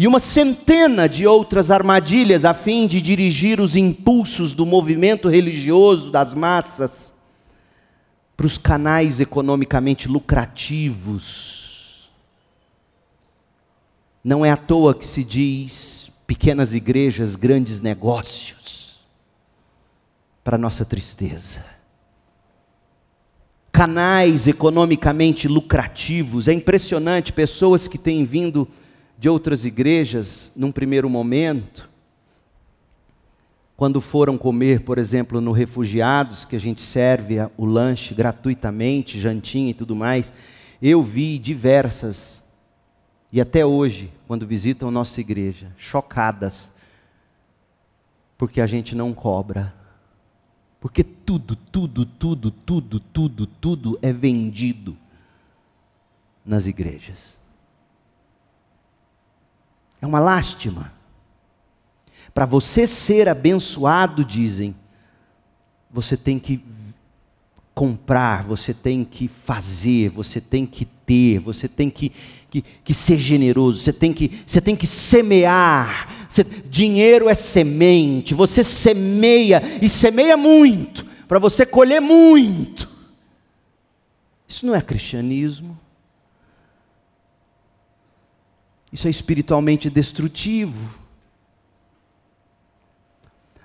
[0.00, 6.10] e uma centena de outras armadilhas a fim de dirigir os impulsos do movimento religioso
[6.10, 7.12] das massas
[8.34, 12.10] para os canais economicamente lucrativos.
[14.24, 19.02] Não é à toa que se diz pequenas igrejas, grandes negócios,
[20.42, 21.62] para nossa tristeza.
[23.70, 28.66] Canais economicamente lucrativos, é impressionante, pessoas que têm vindo
[29.20, 31.90] de outras igrejas, num primeiro momento,
[33.76, 39.72] quando foram comer, por exemplo, no Refugiados, que a gente serve o lanche gratuitamente, jantinha
[39.72, 40.32] e tudo mais,
[40.80, 42.42] eu vi diversas,
[43.30, 46.72] e até hoje, quando visitam nossa igreja, chocadas,
[48.38, 49.74] porque a gente não cobra.
[50.80, 54.96] Porque tudo, tudo, tudo, tudo, tudo, tudo é vendido
[56.42, 57.38] nas igrejas.
[60.00, 60.92] É uma lástima.
[62.32, 64.74] Para você ser abençoado, dizem,
[65.90, 66.62] você tem que
[67.74, 72.12] comprar, você tem que fazer, você tem que ter, você tem que,
[72.50, 76.08] que, que ser generoso, você tem que, você tem que semear.
[76.28, 82.88] Você, dinheiro é semente, você semeia e semeia muito, para você colher muito.
[84.46, 85.78] Isso não é cristianismo.
[88.92, 90.98] Isso é espiritualmente destrutivo.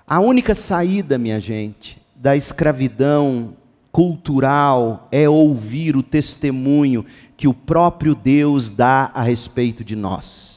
[0.06, 3.56] A única saída, minha gente, da escravidão
[3.90, 7.04] cultural é ouvir o testemunho
[7.36, 10.55] que o próprio Deus dá a respeito de nós.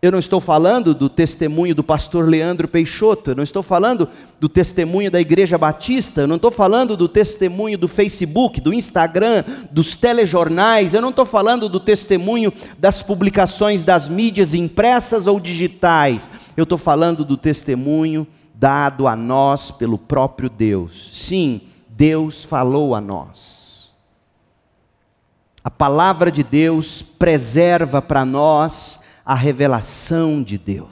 [0.00, 4.48] Eu não estou falando do testemunho do pastor Leandro Peixoto, eu não estou falando do
[4.48, 9.42] testemunho da Igreja Batista, eu não estou falando do testemunho do Facebook, do Instagram,
[9.72, 16.30] dos telejornais, eu não estou falando do testemunho das publicações das mídias impressas ou digitais,
[16.56, 18.24] eu estou falando do testemunho
[18.54, 21.10] dado a nós pelo próprio Deus.
[21.12, 23.90] Sim, Deus falou a nós.
[25.64, 30.88] A palavra de Deus preserva para nós a revelação de Deus.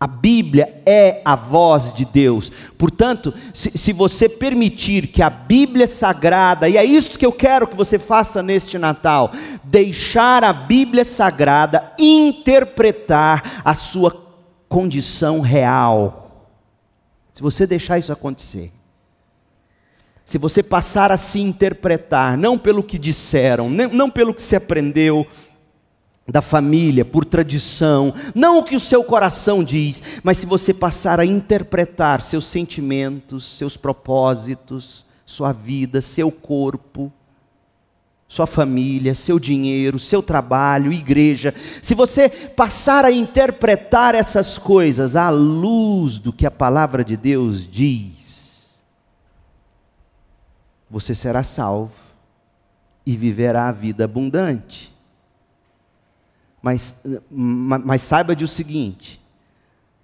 [0.00, 2.50] A Bíblia é a voz de Deus.
[2.76, 7.68] Portanto, se, se, você permitir que a Bíblia Sagrada, e é isso que eu quero
[7.68, 9.30] que você faça neste Natal,
[9.62, 14.24] deixar a Bíblia Sagrada interpretar a sua
[14.68, 16.48] condição real.
[17.32, 18.72] Se você deixar isso acontecer,
[20.24, 25.26] se você passar a se interpretar, não pelo que disseram, não pelo que se aprendeu,
[26.30, 31.18] da família, por tradição, não o que o seu coração diz, mas se você passar
[31.18, 37.10] a interpretar seus sentimentos, seus propósitos, sua vida, seu corpo,
[38.28, 45.30] sua família, seu dinheiro, seu trabalho, igreja, se você passar a interpretar essas coisas à
[45.30, 48.68] luz do que a palavra de Deus diz,
[50.90, 51.94] você será salvo
[53.06, 54.97] e viverá a vida abundante.
[56.62, 57.00] Mas,
[57.30, 59.20] mas saiba de o seguinte: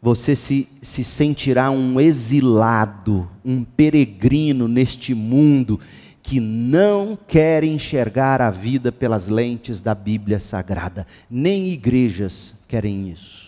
[0.00, 5.80] você se, se sentirá um exilado, um peregrino neste mundo
[6.22, 11.07] que não quer enxergar a vida pelas lentes da Bíblia Sagrada.
[11.28, 13.44] Nem igrejas querem isso.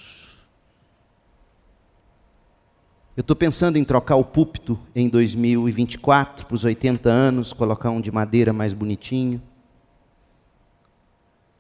[3.17, 8.01] Eu estou pensando em trocar o púlpito em 2024 para os 80 anos, colocar um
[8.01, 9.41] de madeira mais bonitinho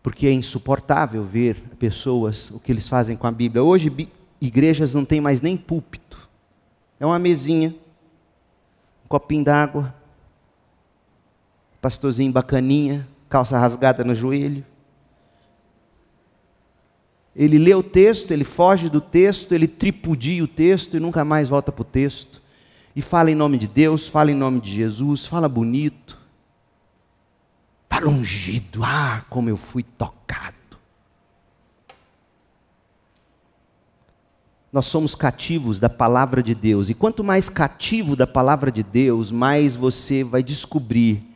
[0.07, 3.64] porque é insuportável ver pessoas, o que eles fazem com a Bíblia.
[3.64, 3.92] Hoje,
[4.40, 6.28] igrejas não têm mais nem púlpito.
[7.00, 7.74] É uma mesinha,
[9.04, 9.92] um copinho d'água,
[11.82, 14.64] pastorzinho bacaninha, calça rasgada no joelho.
[17.34, 21.48] Ele lê o texto, ele foge do texto, ele tripudia o texto e nunca mais
[21.48, 22.40] volta para o texto.
[22.94, 26.26] E fala em nome de Deus, fala em nome de Jesus, fala bonito.
[27.89, 28.82] Fala ungido.
[28.84, 30.57] Ah, como eu fui tocado.
[34.72, 36.91] Nós somos cativos da palavra de Deus.
[36.91, 41.26] E quanto mais cativo da palavra de Deus, mais você vai descobrir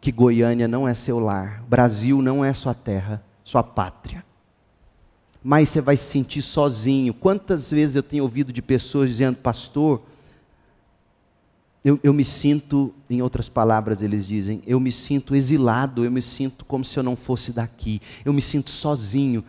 [0.00, 4.24] que Goiânia não é seu lar, Brasil não é sua terra, sua pátria.
[5.44, 7.12] Mais você vai se sentir sozinho.
[7.12, 10.02] Quantas vezes eu tenho ouvido de pessoas dizendo, pastor,
[11.84, 16.22] eu, eu, me sinto, em outras palavras, eles dizem, eu me sinto exilado, eu me
[16.22, 19.44] sinto como se eu não fosse daqui, eu me sinto sozinho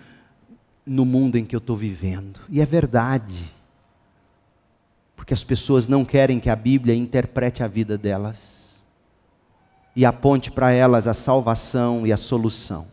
[0.84, 2.40] no mundo em que eu estou vivendo.
[2.50, 3.54] E é verdade,
[5.16, 8.84] porque as pessoas não querem que a Bíblia interprete a vida delas
[9.96, 12.88] e aponte para elas a salvação e a solução.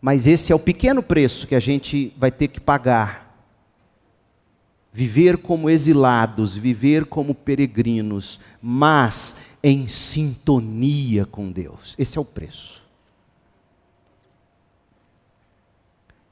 [0.00, 3.25] Mas esse é o pequeno preço que a gente vai ter que pagar
[4.96, 11.94] viver como exilados, viver como peregrinos, mas em sintonia com Deus.
[11.98, 12.82] Esse é o preço.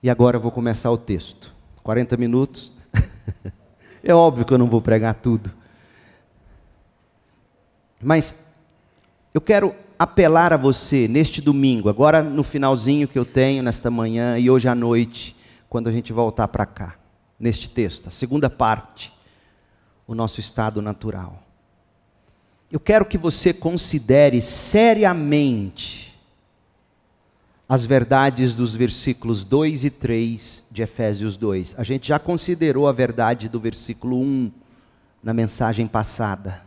[0.02, 1.52] E agora eu vou começar o texto.
[1.82, 2.72] 40 minutos.
[4.02, 5.52] é óbvio que eu não vou pregar tudo.
[8.02, 8.34] Mas
[9.34, 14.38] eu quero apelar a você neste domingo, agora no finalzinho que eu tenho nesta manhã
[14.38, 15.36] e hoje à noite,
[15.68, 17.03] quando a gente voltar para cá
[17.44, 19.12] neste texto, a segunda parte,
[20.06, 21.42] o nosso estado natural.
[22.72, 26.18] Eu quero que você considere seriamente
[27.68, 31.74] as verdades dos versículos 2 e 3 de Efésios 2.
[31.76, 34.50] A gente já considerou a verdade do versículo 1
[35.22, 36.62] na mensagem passada.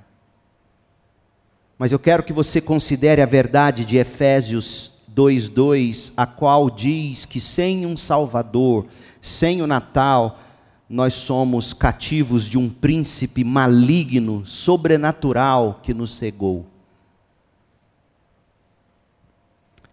[1.75, 7.39] Mas eu quero que você considere a verdade de Efésios 2:2, a qual diz que
[7.39, 8.85] sem um Salvador,
[9.19, 10.43] sem o Natal,
[10.89, 16.65] nós somos cativos de um príncipe maligno, sobrenatural que nos cegou.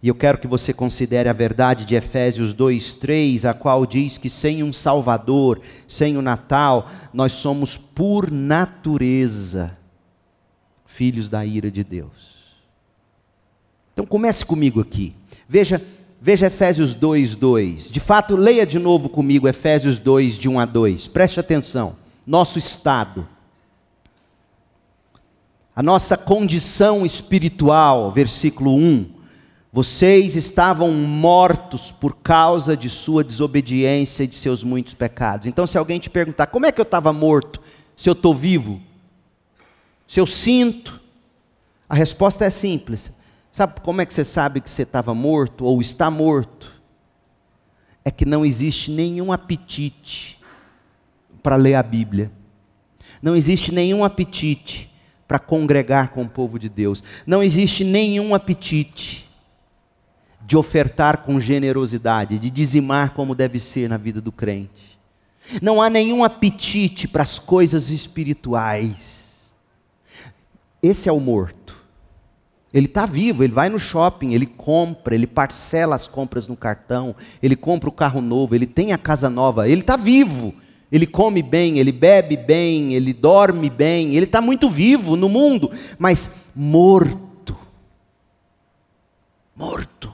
[0.01, 4.29] E eu quero que você considere a verdade de Efésios 2:3, a qual diz que
[4.29, 9.75] sem um Salvador, sem o Natal, nós somos por natureza
[10.85, 12.35] filhos da ira de Deus.
[13.91, 15.15] Então comece comigo aqui.
[15.47, 15.81] Veja
[16.21, 17.89] Veja Efésios 2, 2.
[17.89, 21.07] De fato, leia de novo comigo Efésios 2, de 1 a 2.
[21.07, 21.95] Preste atenção.
[22.25, 23.27] Nosso estado.
[25.75, 29.13] A nossa condição espiritual, versículo 1.
[29.71, 35.47] Vocês estavam mortos por causa de sua desobediência e de seus muitos pecados.
[35.47, 37.61] Então, se alguém te perguntar, como é que eu estava morto?
[37.93, 38.81] Se eu estou vivo?
[40.07, 40.97] Se eu sinto?
[41.89, 43.11] A resposta é simples.
[43.55, 46.73] Sabe como é que você sabe que você estava morto ou está morto?
[48.03, 50.37] É que não existe nenhum apetite
[51.41, 52.29] para ler a Bíblia.
[53.21, 54.93] Não existe nenhum apetite
[55.25, 57.01] para congregar com o povo de Deus.
[57.25, 59.25] Não existe nenhum apetite
[60.41, 64.99] de ofertar com generosidade, de dizimar como deve ser na vida do crente.
[65.61, 69.29] Não há nenhum apetite para as coisas espirituais.
[70.83, 71.64] Esse é o morto.
[72.75, 77.15] Ele está vivo, ele vai no shopping, ele compra, ele parcela as compras no cartão,
[77.41, 80.53] ele compra o carro novo, ele tem a casa nova, ele está vivo.
[80.91, 85.71] Ele come bem, ele bebe bem, ele dorme bem, ele está muito vivo no mundo,
[85.97, 87.57] mas morto.
[89.55, 90.13] Morto.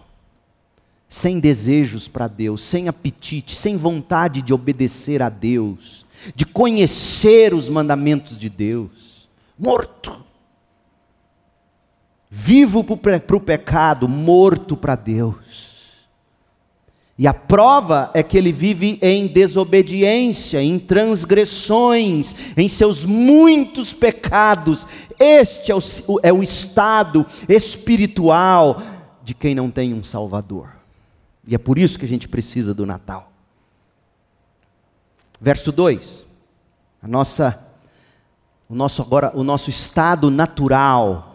[1.09, 6.05] sem desejos para Deus, sem apetite, sem vontade de obedecer a Deus,
[6.35, 9.27] de conhecer os mandamentos de Deus.
[9.57, 10.30] Morto.
[12.33, 15.69] Vivo para o pecado, morto para Deus.
[17.17, 24.87] E a prova é que ele vive em desobediência, em transgressões, em seus muitos pecados.
[25.19, 25.79] Este é o,
[26.23, 28.81] é o estado espiritual
[29.21, 30.69] de quem não tem um Salvador.
[31.45, 33.29] E é por isso que a gente precisa do Natal.
[35.39, 36.25] Verso 2.
[37.03, 37.67] A nossa
[38.69, 41.30] o nosso agora o nosso estado natural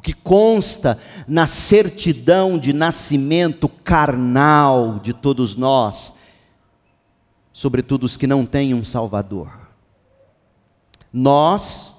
[0.00, 0.98] o que consta
[1.28, 6.14] na certidão de nascimento carnal de todos nós,
[7.52, 9.52] sobretudo os que não têm um Salvador.
[11.12, 11.94] Nós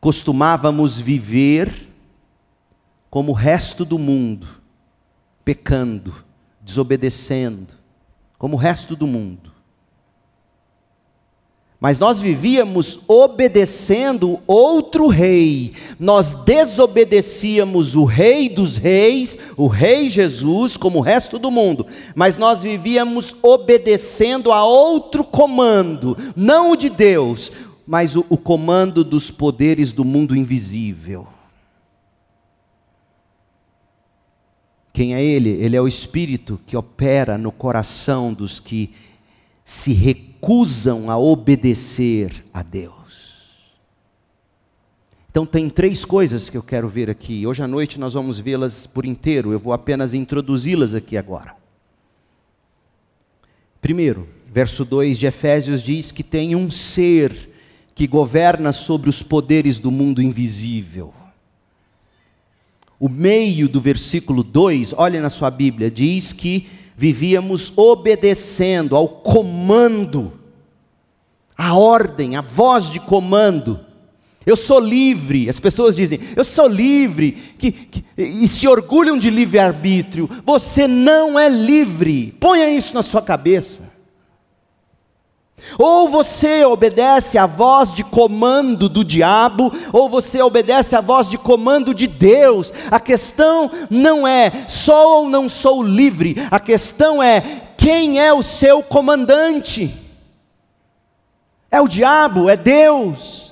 [0.00, 1.90] costumávamos viver
[3.10, 4.48] como o resto do mundo,
[5.44, 6.24] pecando,
[6.58, 7.74] desobedecendo,
[8.38, 9.52] como o resto do mundo.
[11.84, 20.78] Mas nós vivíamos obedecendo outro rei, nós desobedecíamos o Rei dos Reis, o Rei Jesus,
[20.78, 26.88] como o resto do mundo, mas nós vivíamos obedecendo a outro comando, não o de
[26.88, 27.52] Deus,
[27.86, 31.28] mas o, o comando dos poderes do mundo invisível.
[34.90, 35.50] Quem é ele?
[35.50, 38.94] Ele é o Espírito que opera no coração dos que
[39.64, 42.94] se recusam a obedecer a Deus.
[45.30, 47.46] Então, tem três coisas que eu quero ver aqui.
[47.46, 51.56] Hoje à noite nós vamos vê-las por inteiro, eu vou apenas introduzi-las aqui agora.
[53.80, 57.50] Primeiro, verso 2 de Efésios diz que tem um ser
[57.94, 61.12] que governa sobre os poderes do mundo invisível.
[62.98, 70.32] O meio do versículo 2, olha na sua Bíblia, diz que vivíamos obedecendo ao comando,
[71.56, 73.80] à ordem, à voz de comando.
[74.46, 79.30] Eu sou livre, as pessoas dizem, eu sou livre, que, que, e se orgulham de
[79.30, 80.28] livre-arbítrio.
[80.44, 83.93] Você não é livre, ponha isso na sua cabeça.
[85.78, 91.38] Ou você obedece à voz de comando do diabo, ou você obedece à voz de
[91.38, 92.72] comando de Deus.
[92.90, 98.42] A questão não é sou ou não sou livre, a questão é quem é o
[98.42, 99.94] seu comandante.
[101.70, 103.43] É o diabo, é Deus.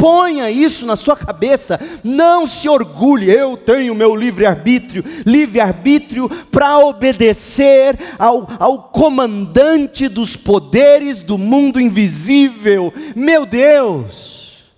[0.00, 7.98] Ponha isso na sua cabeça, não se orgulhe, eu tenho meu livre-arbítrio, livre-arbítrio para obedecer
[8.18, 14.72] ao, ao comandante dos poderes do mundo invisível, meu Deus.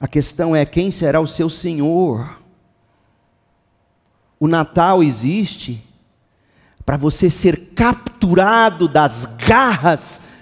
[0.00, 2.40] A questão é quem será o seu Senhor.
[4.40, 5.80] O Natal existe
[6.84, 10.34] para você ser capturado das garras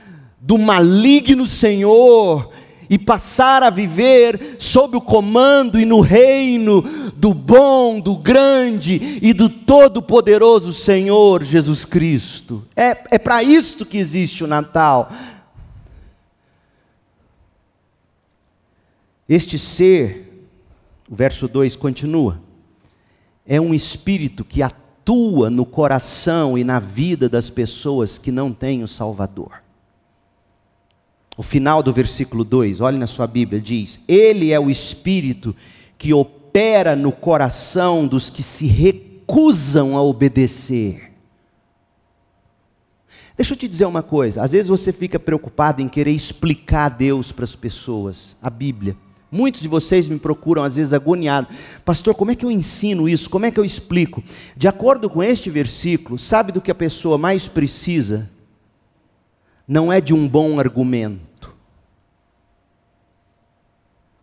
[0.46, 2.52] do maligno Senhor
[2.90, 6.82] e passar a viver sob o comando e no reino
[7.16, 12.62] do bom, do grande e do todo-poderoso Senhor Jesus Cristo.
[12.76, 15.10] É, é para isto que existe o Natal.
[19.26, 20.46] Este ser,
[21.10, 22.38] o verso 2 continua,
[23.46, 28.82] é um espírito que atua no coração e na vida das pessoas que não têm
[28.82, 29.63] o Salvador.
[31.36, 35.54] O final do versículo 2, olhe na sua Bíblia, diz: Ele é o Espírito
[35.98, 41.12] que opera no coração dos que se recusam a obedecer.
[43.36, 46.88] Deixa eu te dizer uma coisa: às vezes você fica preocupado em querer explicar a
[46.88, 48.96] Deus para as pessoas, a Bíblia.
[49.30, 51.48] Muitos de vocês me procuram às vezes agoniado.
[51.84, 53.28] Pastor, como é que eu ensino isso?
[53.28, 54.22] Como é que eu explico?
[54.56, 58.30] De acordo com este versículo, sabe do que a pessoa mais precisa?
[59.66, 61.54] Não é de um bom argumento,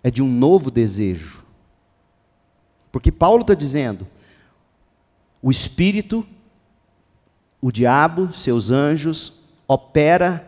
[0.03, 1.43] é de um novo desejo.
[2.91, 4.07] Porque Paulo está dizendo:
[5.41, 6.25] o Espírito,
[7.61, 9.33] o diabo, seus anjos,
[9.67, 10.47] opera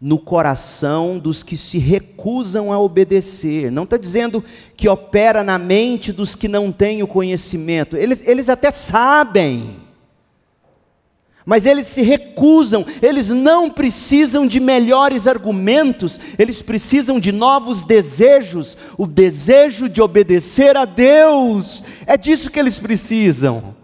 [0.00, 3.70] no coração dos que se recusam a obedecer.
[3.70, 4.42] Não está dizendo
[4.74, 7.96] que opera na mente dos que não têm o conhecimento.
[7.96, 9.89] Eles, eles até sabem
[11.44, 18.76] mas eles se recusam, eles não precisam de melhores argumentos, eles precisam de novos desejos,
[18.96, 23.79] o desejo de obedecer a Deus, é disso que eles precisam.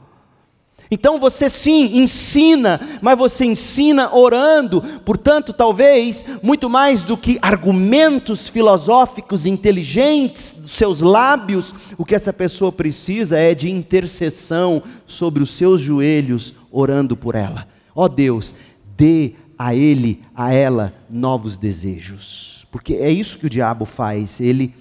[0.90, 8.48] Então você sim ensina, mas você ensina orando, portanto, talvez muito mais do que argumentos
[8.48, 15.50] filosóficos inteligentes dos seus lábios, o que essa pessoa precisa é de intercessão sobre os
[15.50, 17.66] seus joelhos, orando por ela.
[17.94, 18.54] Ó oh Deus,
[18.96, 24.74] dê a ele, a ela, novos desejos, porque é isso que o diabo faz, ele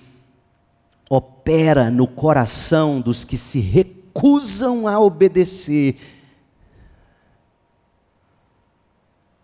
[1.10, 5.98] opera no coração dos que se recusam recusam a obedecer.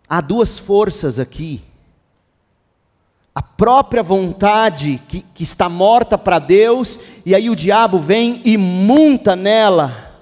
[0.08, 1.62] Há duas forças aqui.
[3.34, 8.58] A própria vontade que, que está morta para Deus, e aí o diabo vem e
[8.58, 10.18] monta nela,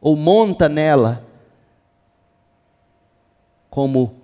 [0.00, 1.26] ou monta nela,
[3.68, 4.16] como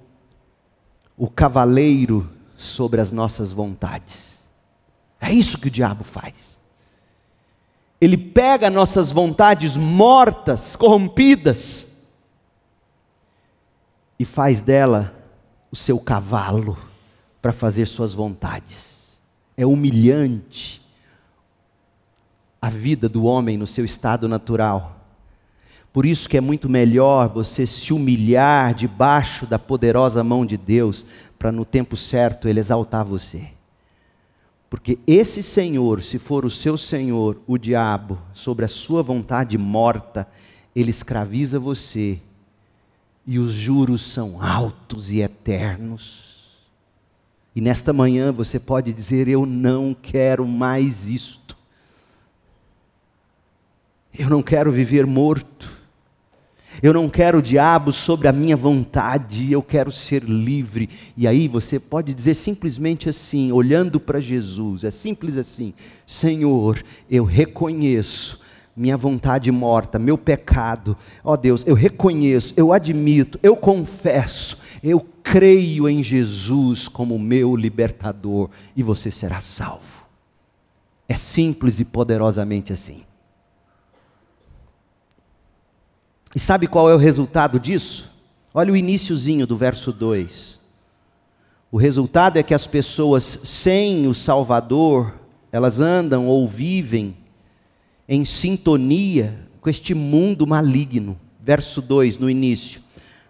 [1.17, 4.43] o cavaleiro sobre as nossas vontades.
[5.21, 6.54] É isso que o diabo faz.
[8.01, 11.93] Ele pega nossas vontades mortas, corrompidas,
[14.19, 15.15] e faz dela
[15.71, 16.79] o seu cavalo
[17.43, 19.19] para fazer suas vontades.
[19.57, 20.83] É humilhante
[22.61, 25.01] a vida do homem no seu estado natural.
[25.93, 31.05] Por isso que é muito melhor você se humilhar debaixo da poderosa mão de Deus,
[31.39, 33.54] para no tempo certo ele exaltar você.
[34.75, 40.27] Porque esse senhor, se for o seu senhor, o diabo, sobre a sua vontade morta,
[40.75, 42.19] ele escraviza você.
[43.25, 46.59] E os juros são altos e eternos.
[47.55, 51.57] E nesta manhã você pode dizer: Eu não quero mais isto.
[54.13, 55.74] Eu não quero viver morto.
[56.83, 60.91] Eu não quero o diabo sobre a minha vontade, eu quero ser livre.
[61.17, 65.73] E aí você pode dizer simplesmente assim, olhando para Jesus, é simples assim:
[66.07, 68.41] Senhor, eu reconheço
[68.77, 70.97] minha vontade morta, meu pecado.
[71.23, 77.57] Ó oh Deus, eu reconheço, eu admito, eu confesso, eu creio em Jesus como meu
[77.57, 80.05] libertador e você será salvo.
[81.09, 83.04] É simples e poderosamente assim.
[86.35, 88.11] E sabe qual é o resultado disso?
[88.53, 90.59] Olha o iníciozinho do verso 2.
[91.71, 95.15] O resultado é que as pessoas sem o Salvador,
[95.53, 97.17] elas andam ou vivem
[98.09, 101.19] em sintonia com este mundo maligno.
[101.41, 102.83] Verso 2, no início.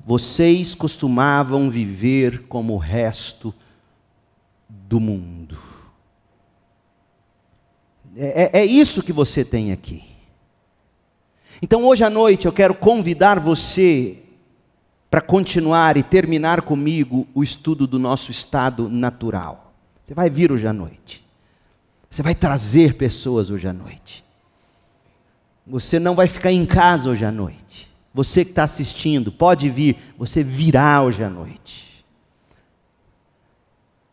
[0.07, 3.55] Vocês costumavam viver como o resto
[4.69, 5.59] do mundo.
[8.17, 10.14] É, é, é isso que você tem aqui.
[11.65, 14.19] Então hoje à noite eu quero convidar você
[15.11, 19.73] para continuar e terminar comigo o estudo do nosso estado natural.
[20.05, 21.25] Você vai vir hoje à noite.
[22.11, 24.23] Você vai trazer pessoas hoje à noite.
[25.67, 27.91] Você não vai ficar em casa hoje à noite.
[28.13, 32.05] Você que está assistindo, pode vir, você virá hoje à noite.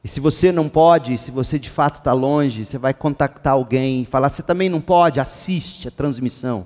[0.02, 4.04] E se você não pode, se você de fato está longe, você vai contactar alguém
[4.04, 6.66] e falar: você também não pode, assiste a transmissão.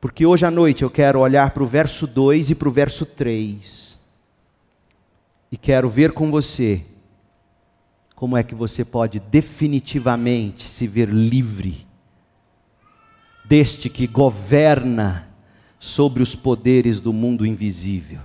[0.00, 3.04] Porque hoje à noite eu quero olhar para o verso 2 e para o verso
[3.04, 3.98] 3.
[5.50, 6.84] E quero ver com você
[8.14, 11.86] como é que você pode definitivamente se ver livre
[13.44, 15.28] deste que governa
[15.80, 18.20] sobre os poderes do mundo invisível.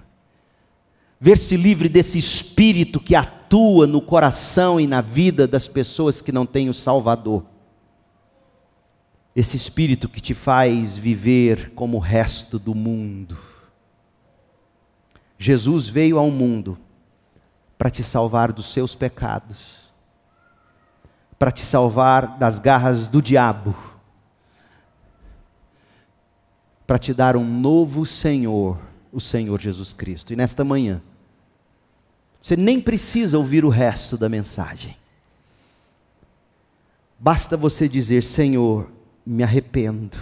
[1.20, 6.46] Ver-se livre desse espírito que atua no coração e na vida das pessoas que não
[6.46, 7.46] têm o Salvador
[9.36, 13.38] esse espírito que te faz viver como o resto do mundo.
[15.38, 16.78] Jesus veio ao mundo
[17.78, 19.92] para te salvar dos seus pecados,
[21.38, 23.76] para te salvar das garras do diabo,
[26.86, 28.80] para te dar um novo Senhor,
[29.12, 30.32] o Senhor Jesus Cristo.
[30.32, 31.02] E nesta manhã,
[32.42, 34.96] você nem precisa ouvir o resto da mensagem.
[37.18, 38.90] Basta você dizer: Senhor,
[39.26, 40.18] me arrependo.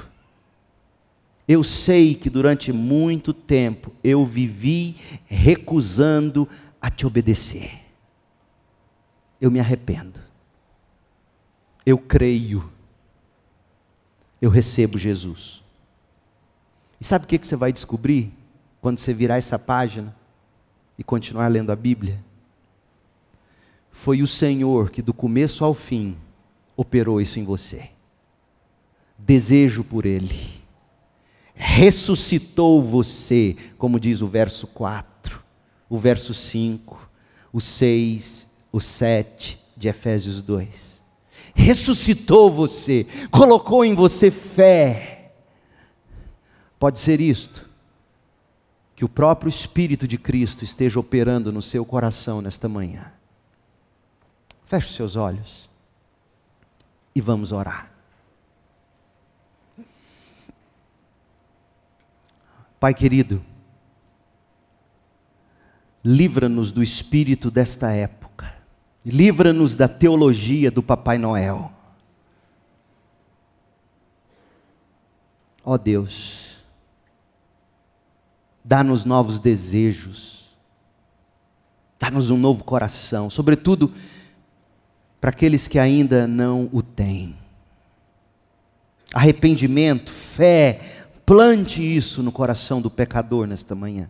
[1.47, 4.95] Eu sei que durante muito tempo eu vivi
[5.25, 6.47] recusando
[6.79, 7.81] a te obedecer.
[9.39, 10.19] Eu me arrependo.
[11.85, 12.71] Eu creio.
[14.41, 15.61] Eu recebo Jesus.
[16.99, 18.31] E sabe o que você vai descobrir
[18.79, 20.15] quando você virar essa página
[20.97, 22.23] e continuar lendo a Bíblia?
[23.91, 26.15] Foi o Senhor que do começo ao fim
[26.77, 27.90] operou isso em você
[29.25, 30.61] desejo por Ele.
[31.53, 35.41] Ressuscitou você, como diz o verso 4,
[35.89, 37.09] o verso 5,
[37.53, 41.01] o 6, o 7 de Efésios 2.
[41.53, 45.11] Ressuscitou você, colocou em você fé,
[46.81, 47.69] Pode ser isto,
[48.95, 53.13] que o próprio Espírito de Cristo esteja operando no seu coração nesta manhã.
[54.65, 55.69] Feche os seus olhos
[57.13, 57.90] e vamos orar.
[62.81, 63.45] Pai querido,
[66.03, 68.55] livra-nos do espírito desta época,
[69.05, 71.71] livra-nos da teologia do Papai Noel.
[75.63, 76.57] Ó oh Deus,
[78.65, 80.49] dá-nos novos desejos,
[81.99, 83.93] dá-nos um novo coração, sobretudo
[85.19, 87.37] para aqueles que ainda não o têm.
[89.13, 94.09] Arrependimento, fé, plante isso no coração do pecador nesta manhã.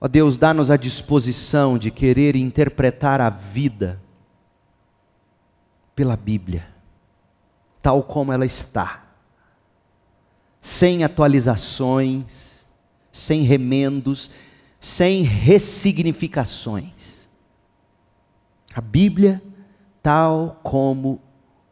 [0.00, 4.00] Ó Deus, dá-nos a disposição de querer interpretar a vida
[5.94, 6.68] pela Bíblia,
[7.80, 9.02] tal como ela está,
[10.60, 12.66] sem atualizações,
[13.10, 14.30] sem remendos,
[14.78, 17.28] sem ressignificações.
[18.74, 19.42] A Bíblia,
[20.02, 21.22] tal como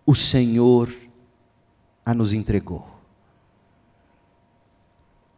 [0.07, 0.91] o Senhor
[2.05, 2.87] a nos entregou.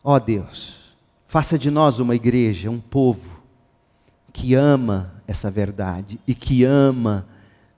[0.03, 0.97] Ó oh Deus,
[1.27, 3.43] faça de nós uma igreja, um povo
[4.33, 7.27] que ama essa verdade e que ama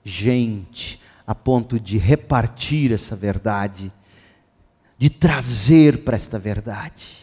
[0.03, 3.91] gente a ponto de repartir essa verdade,
[4.97, 7.17] de trazer para esta verdade.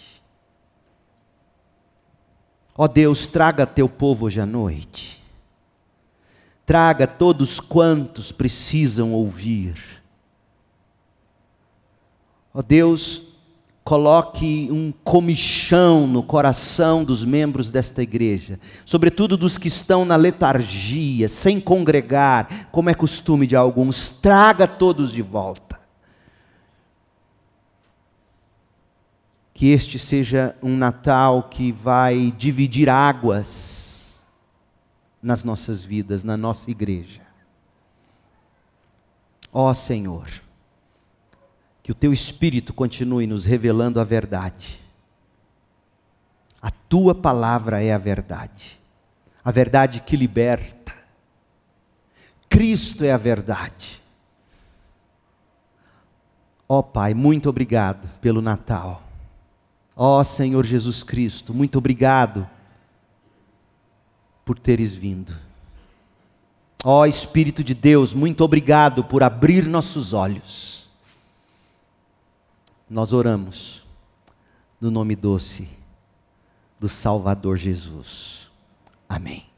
[2.77, 5.25] Ó oh Deus, traga teu povo hoje à noite
[6.67, 9.94] Traga todos quantos precisam ouvir.
[12.55, 13.35] Ó oh Deus,
[13.83, 21.27] coloque um comichão no coração dos membros desta igreja, sobretudo dos que estão na letargia,
[21.27, 25.81] sem congregar, como é costume de alguns, traga todos de volta.
[29.53, 34.23] Que este seja um Natal que vai dividir águas
[35.21, 37.21] nas nossas vidas, na nossa igreja.
[39.53, 40.44] Ó Senhor,
[41.85, 44.81] que o teu Espírito continue nos revelando a verdade.
[46.61, 48.81] A tua palavra é a verdade,
[49.45, 50.95] a verdade que liberta.
[52.49, 54.01] Cristo é a verdade.
[56.67, 59.03] Ó oh, Pai, muito obrigado pelo Natal.
[59.95, 62.49] Ó oh, Senhor Jesus Cristo, muito obrigado
[64.43, 65.37] por teres vindo.
[66.83, 70.84] Ó oh, Espírito de Deus, muito obrigado por abrir nossos olhos.
[72.89, 73.83] Nós oramos
[74.81, 75.69] no nome doce
[76.79, 78.51] do Salvador Jesus.
[79.09, 79.54] Amém.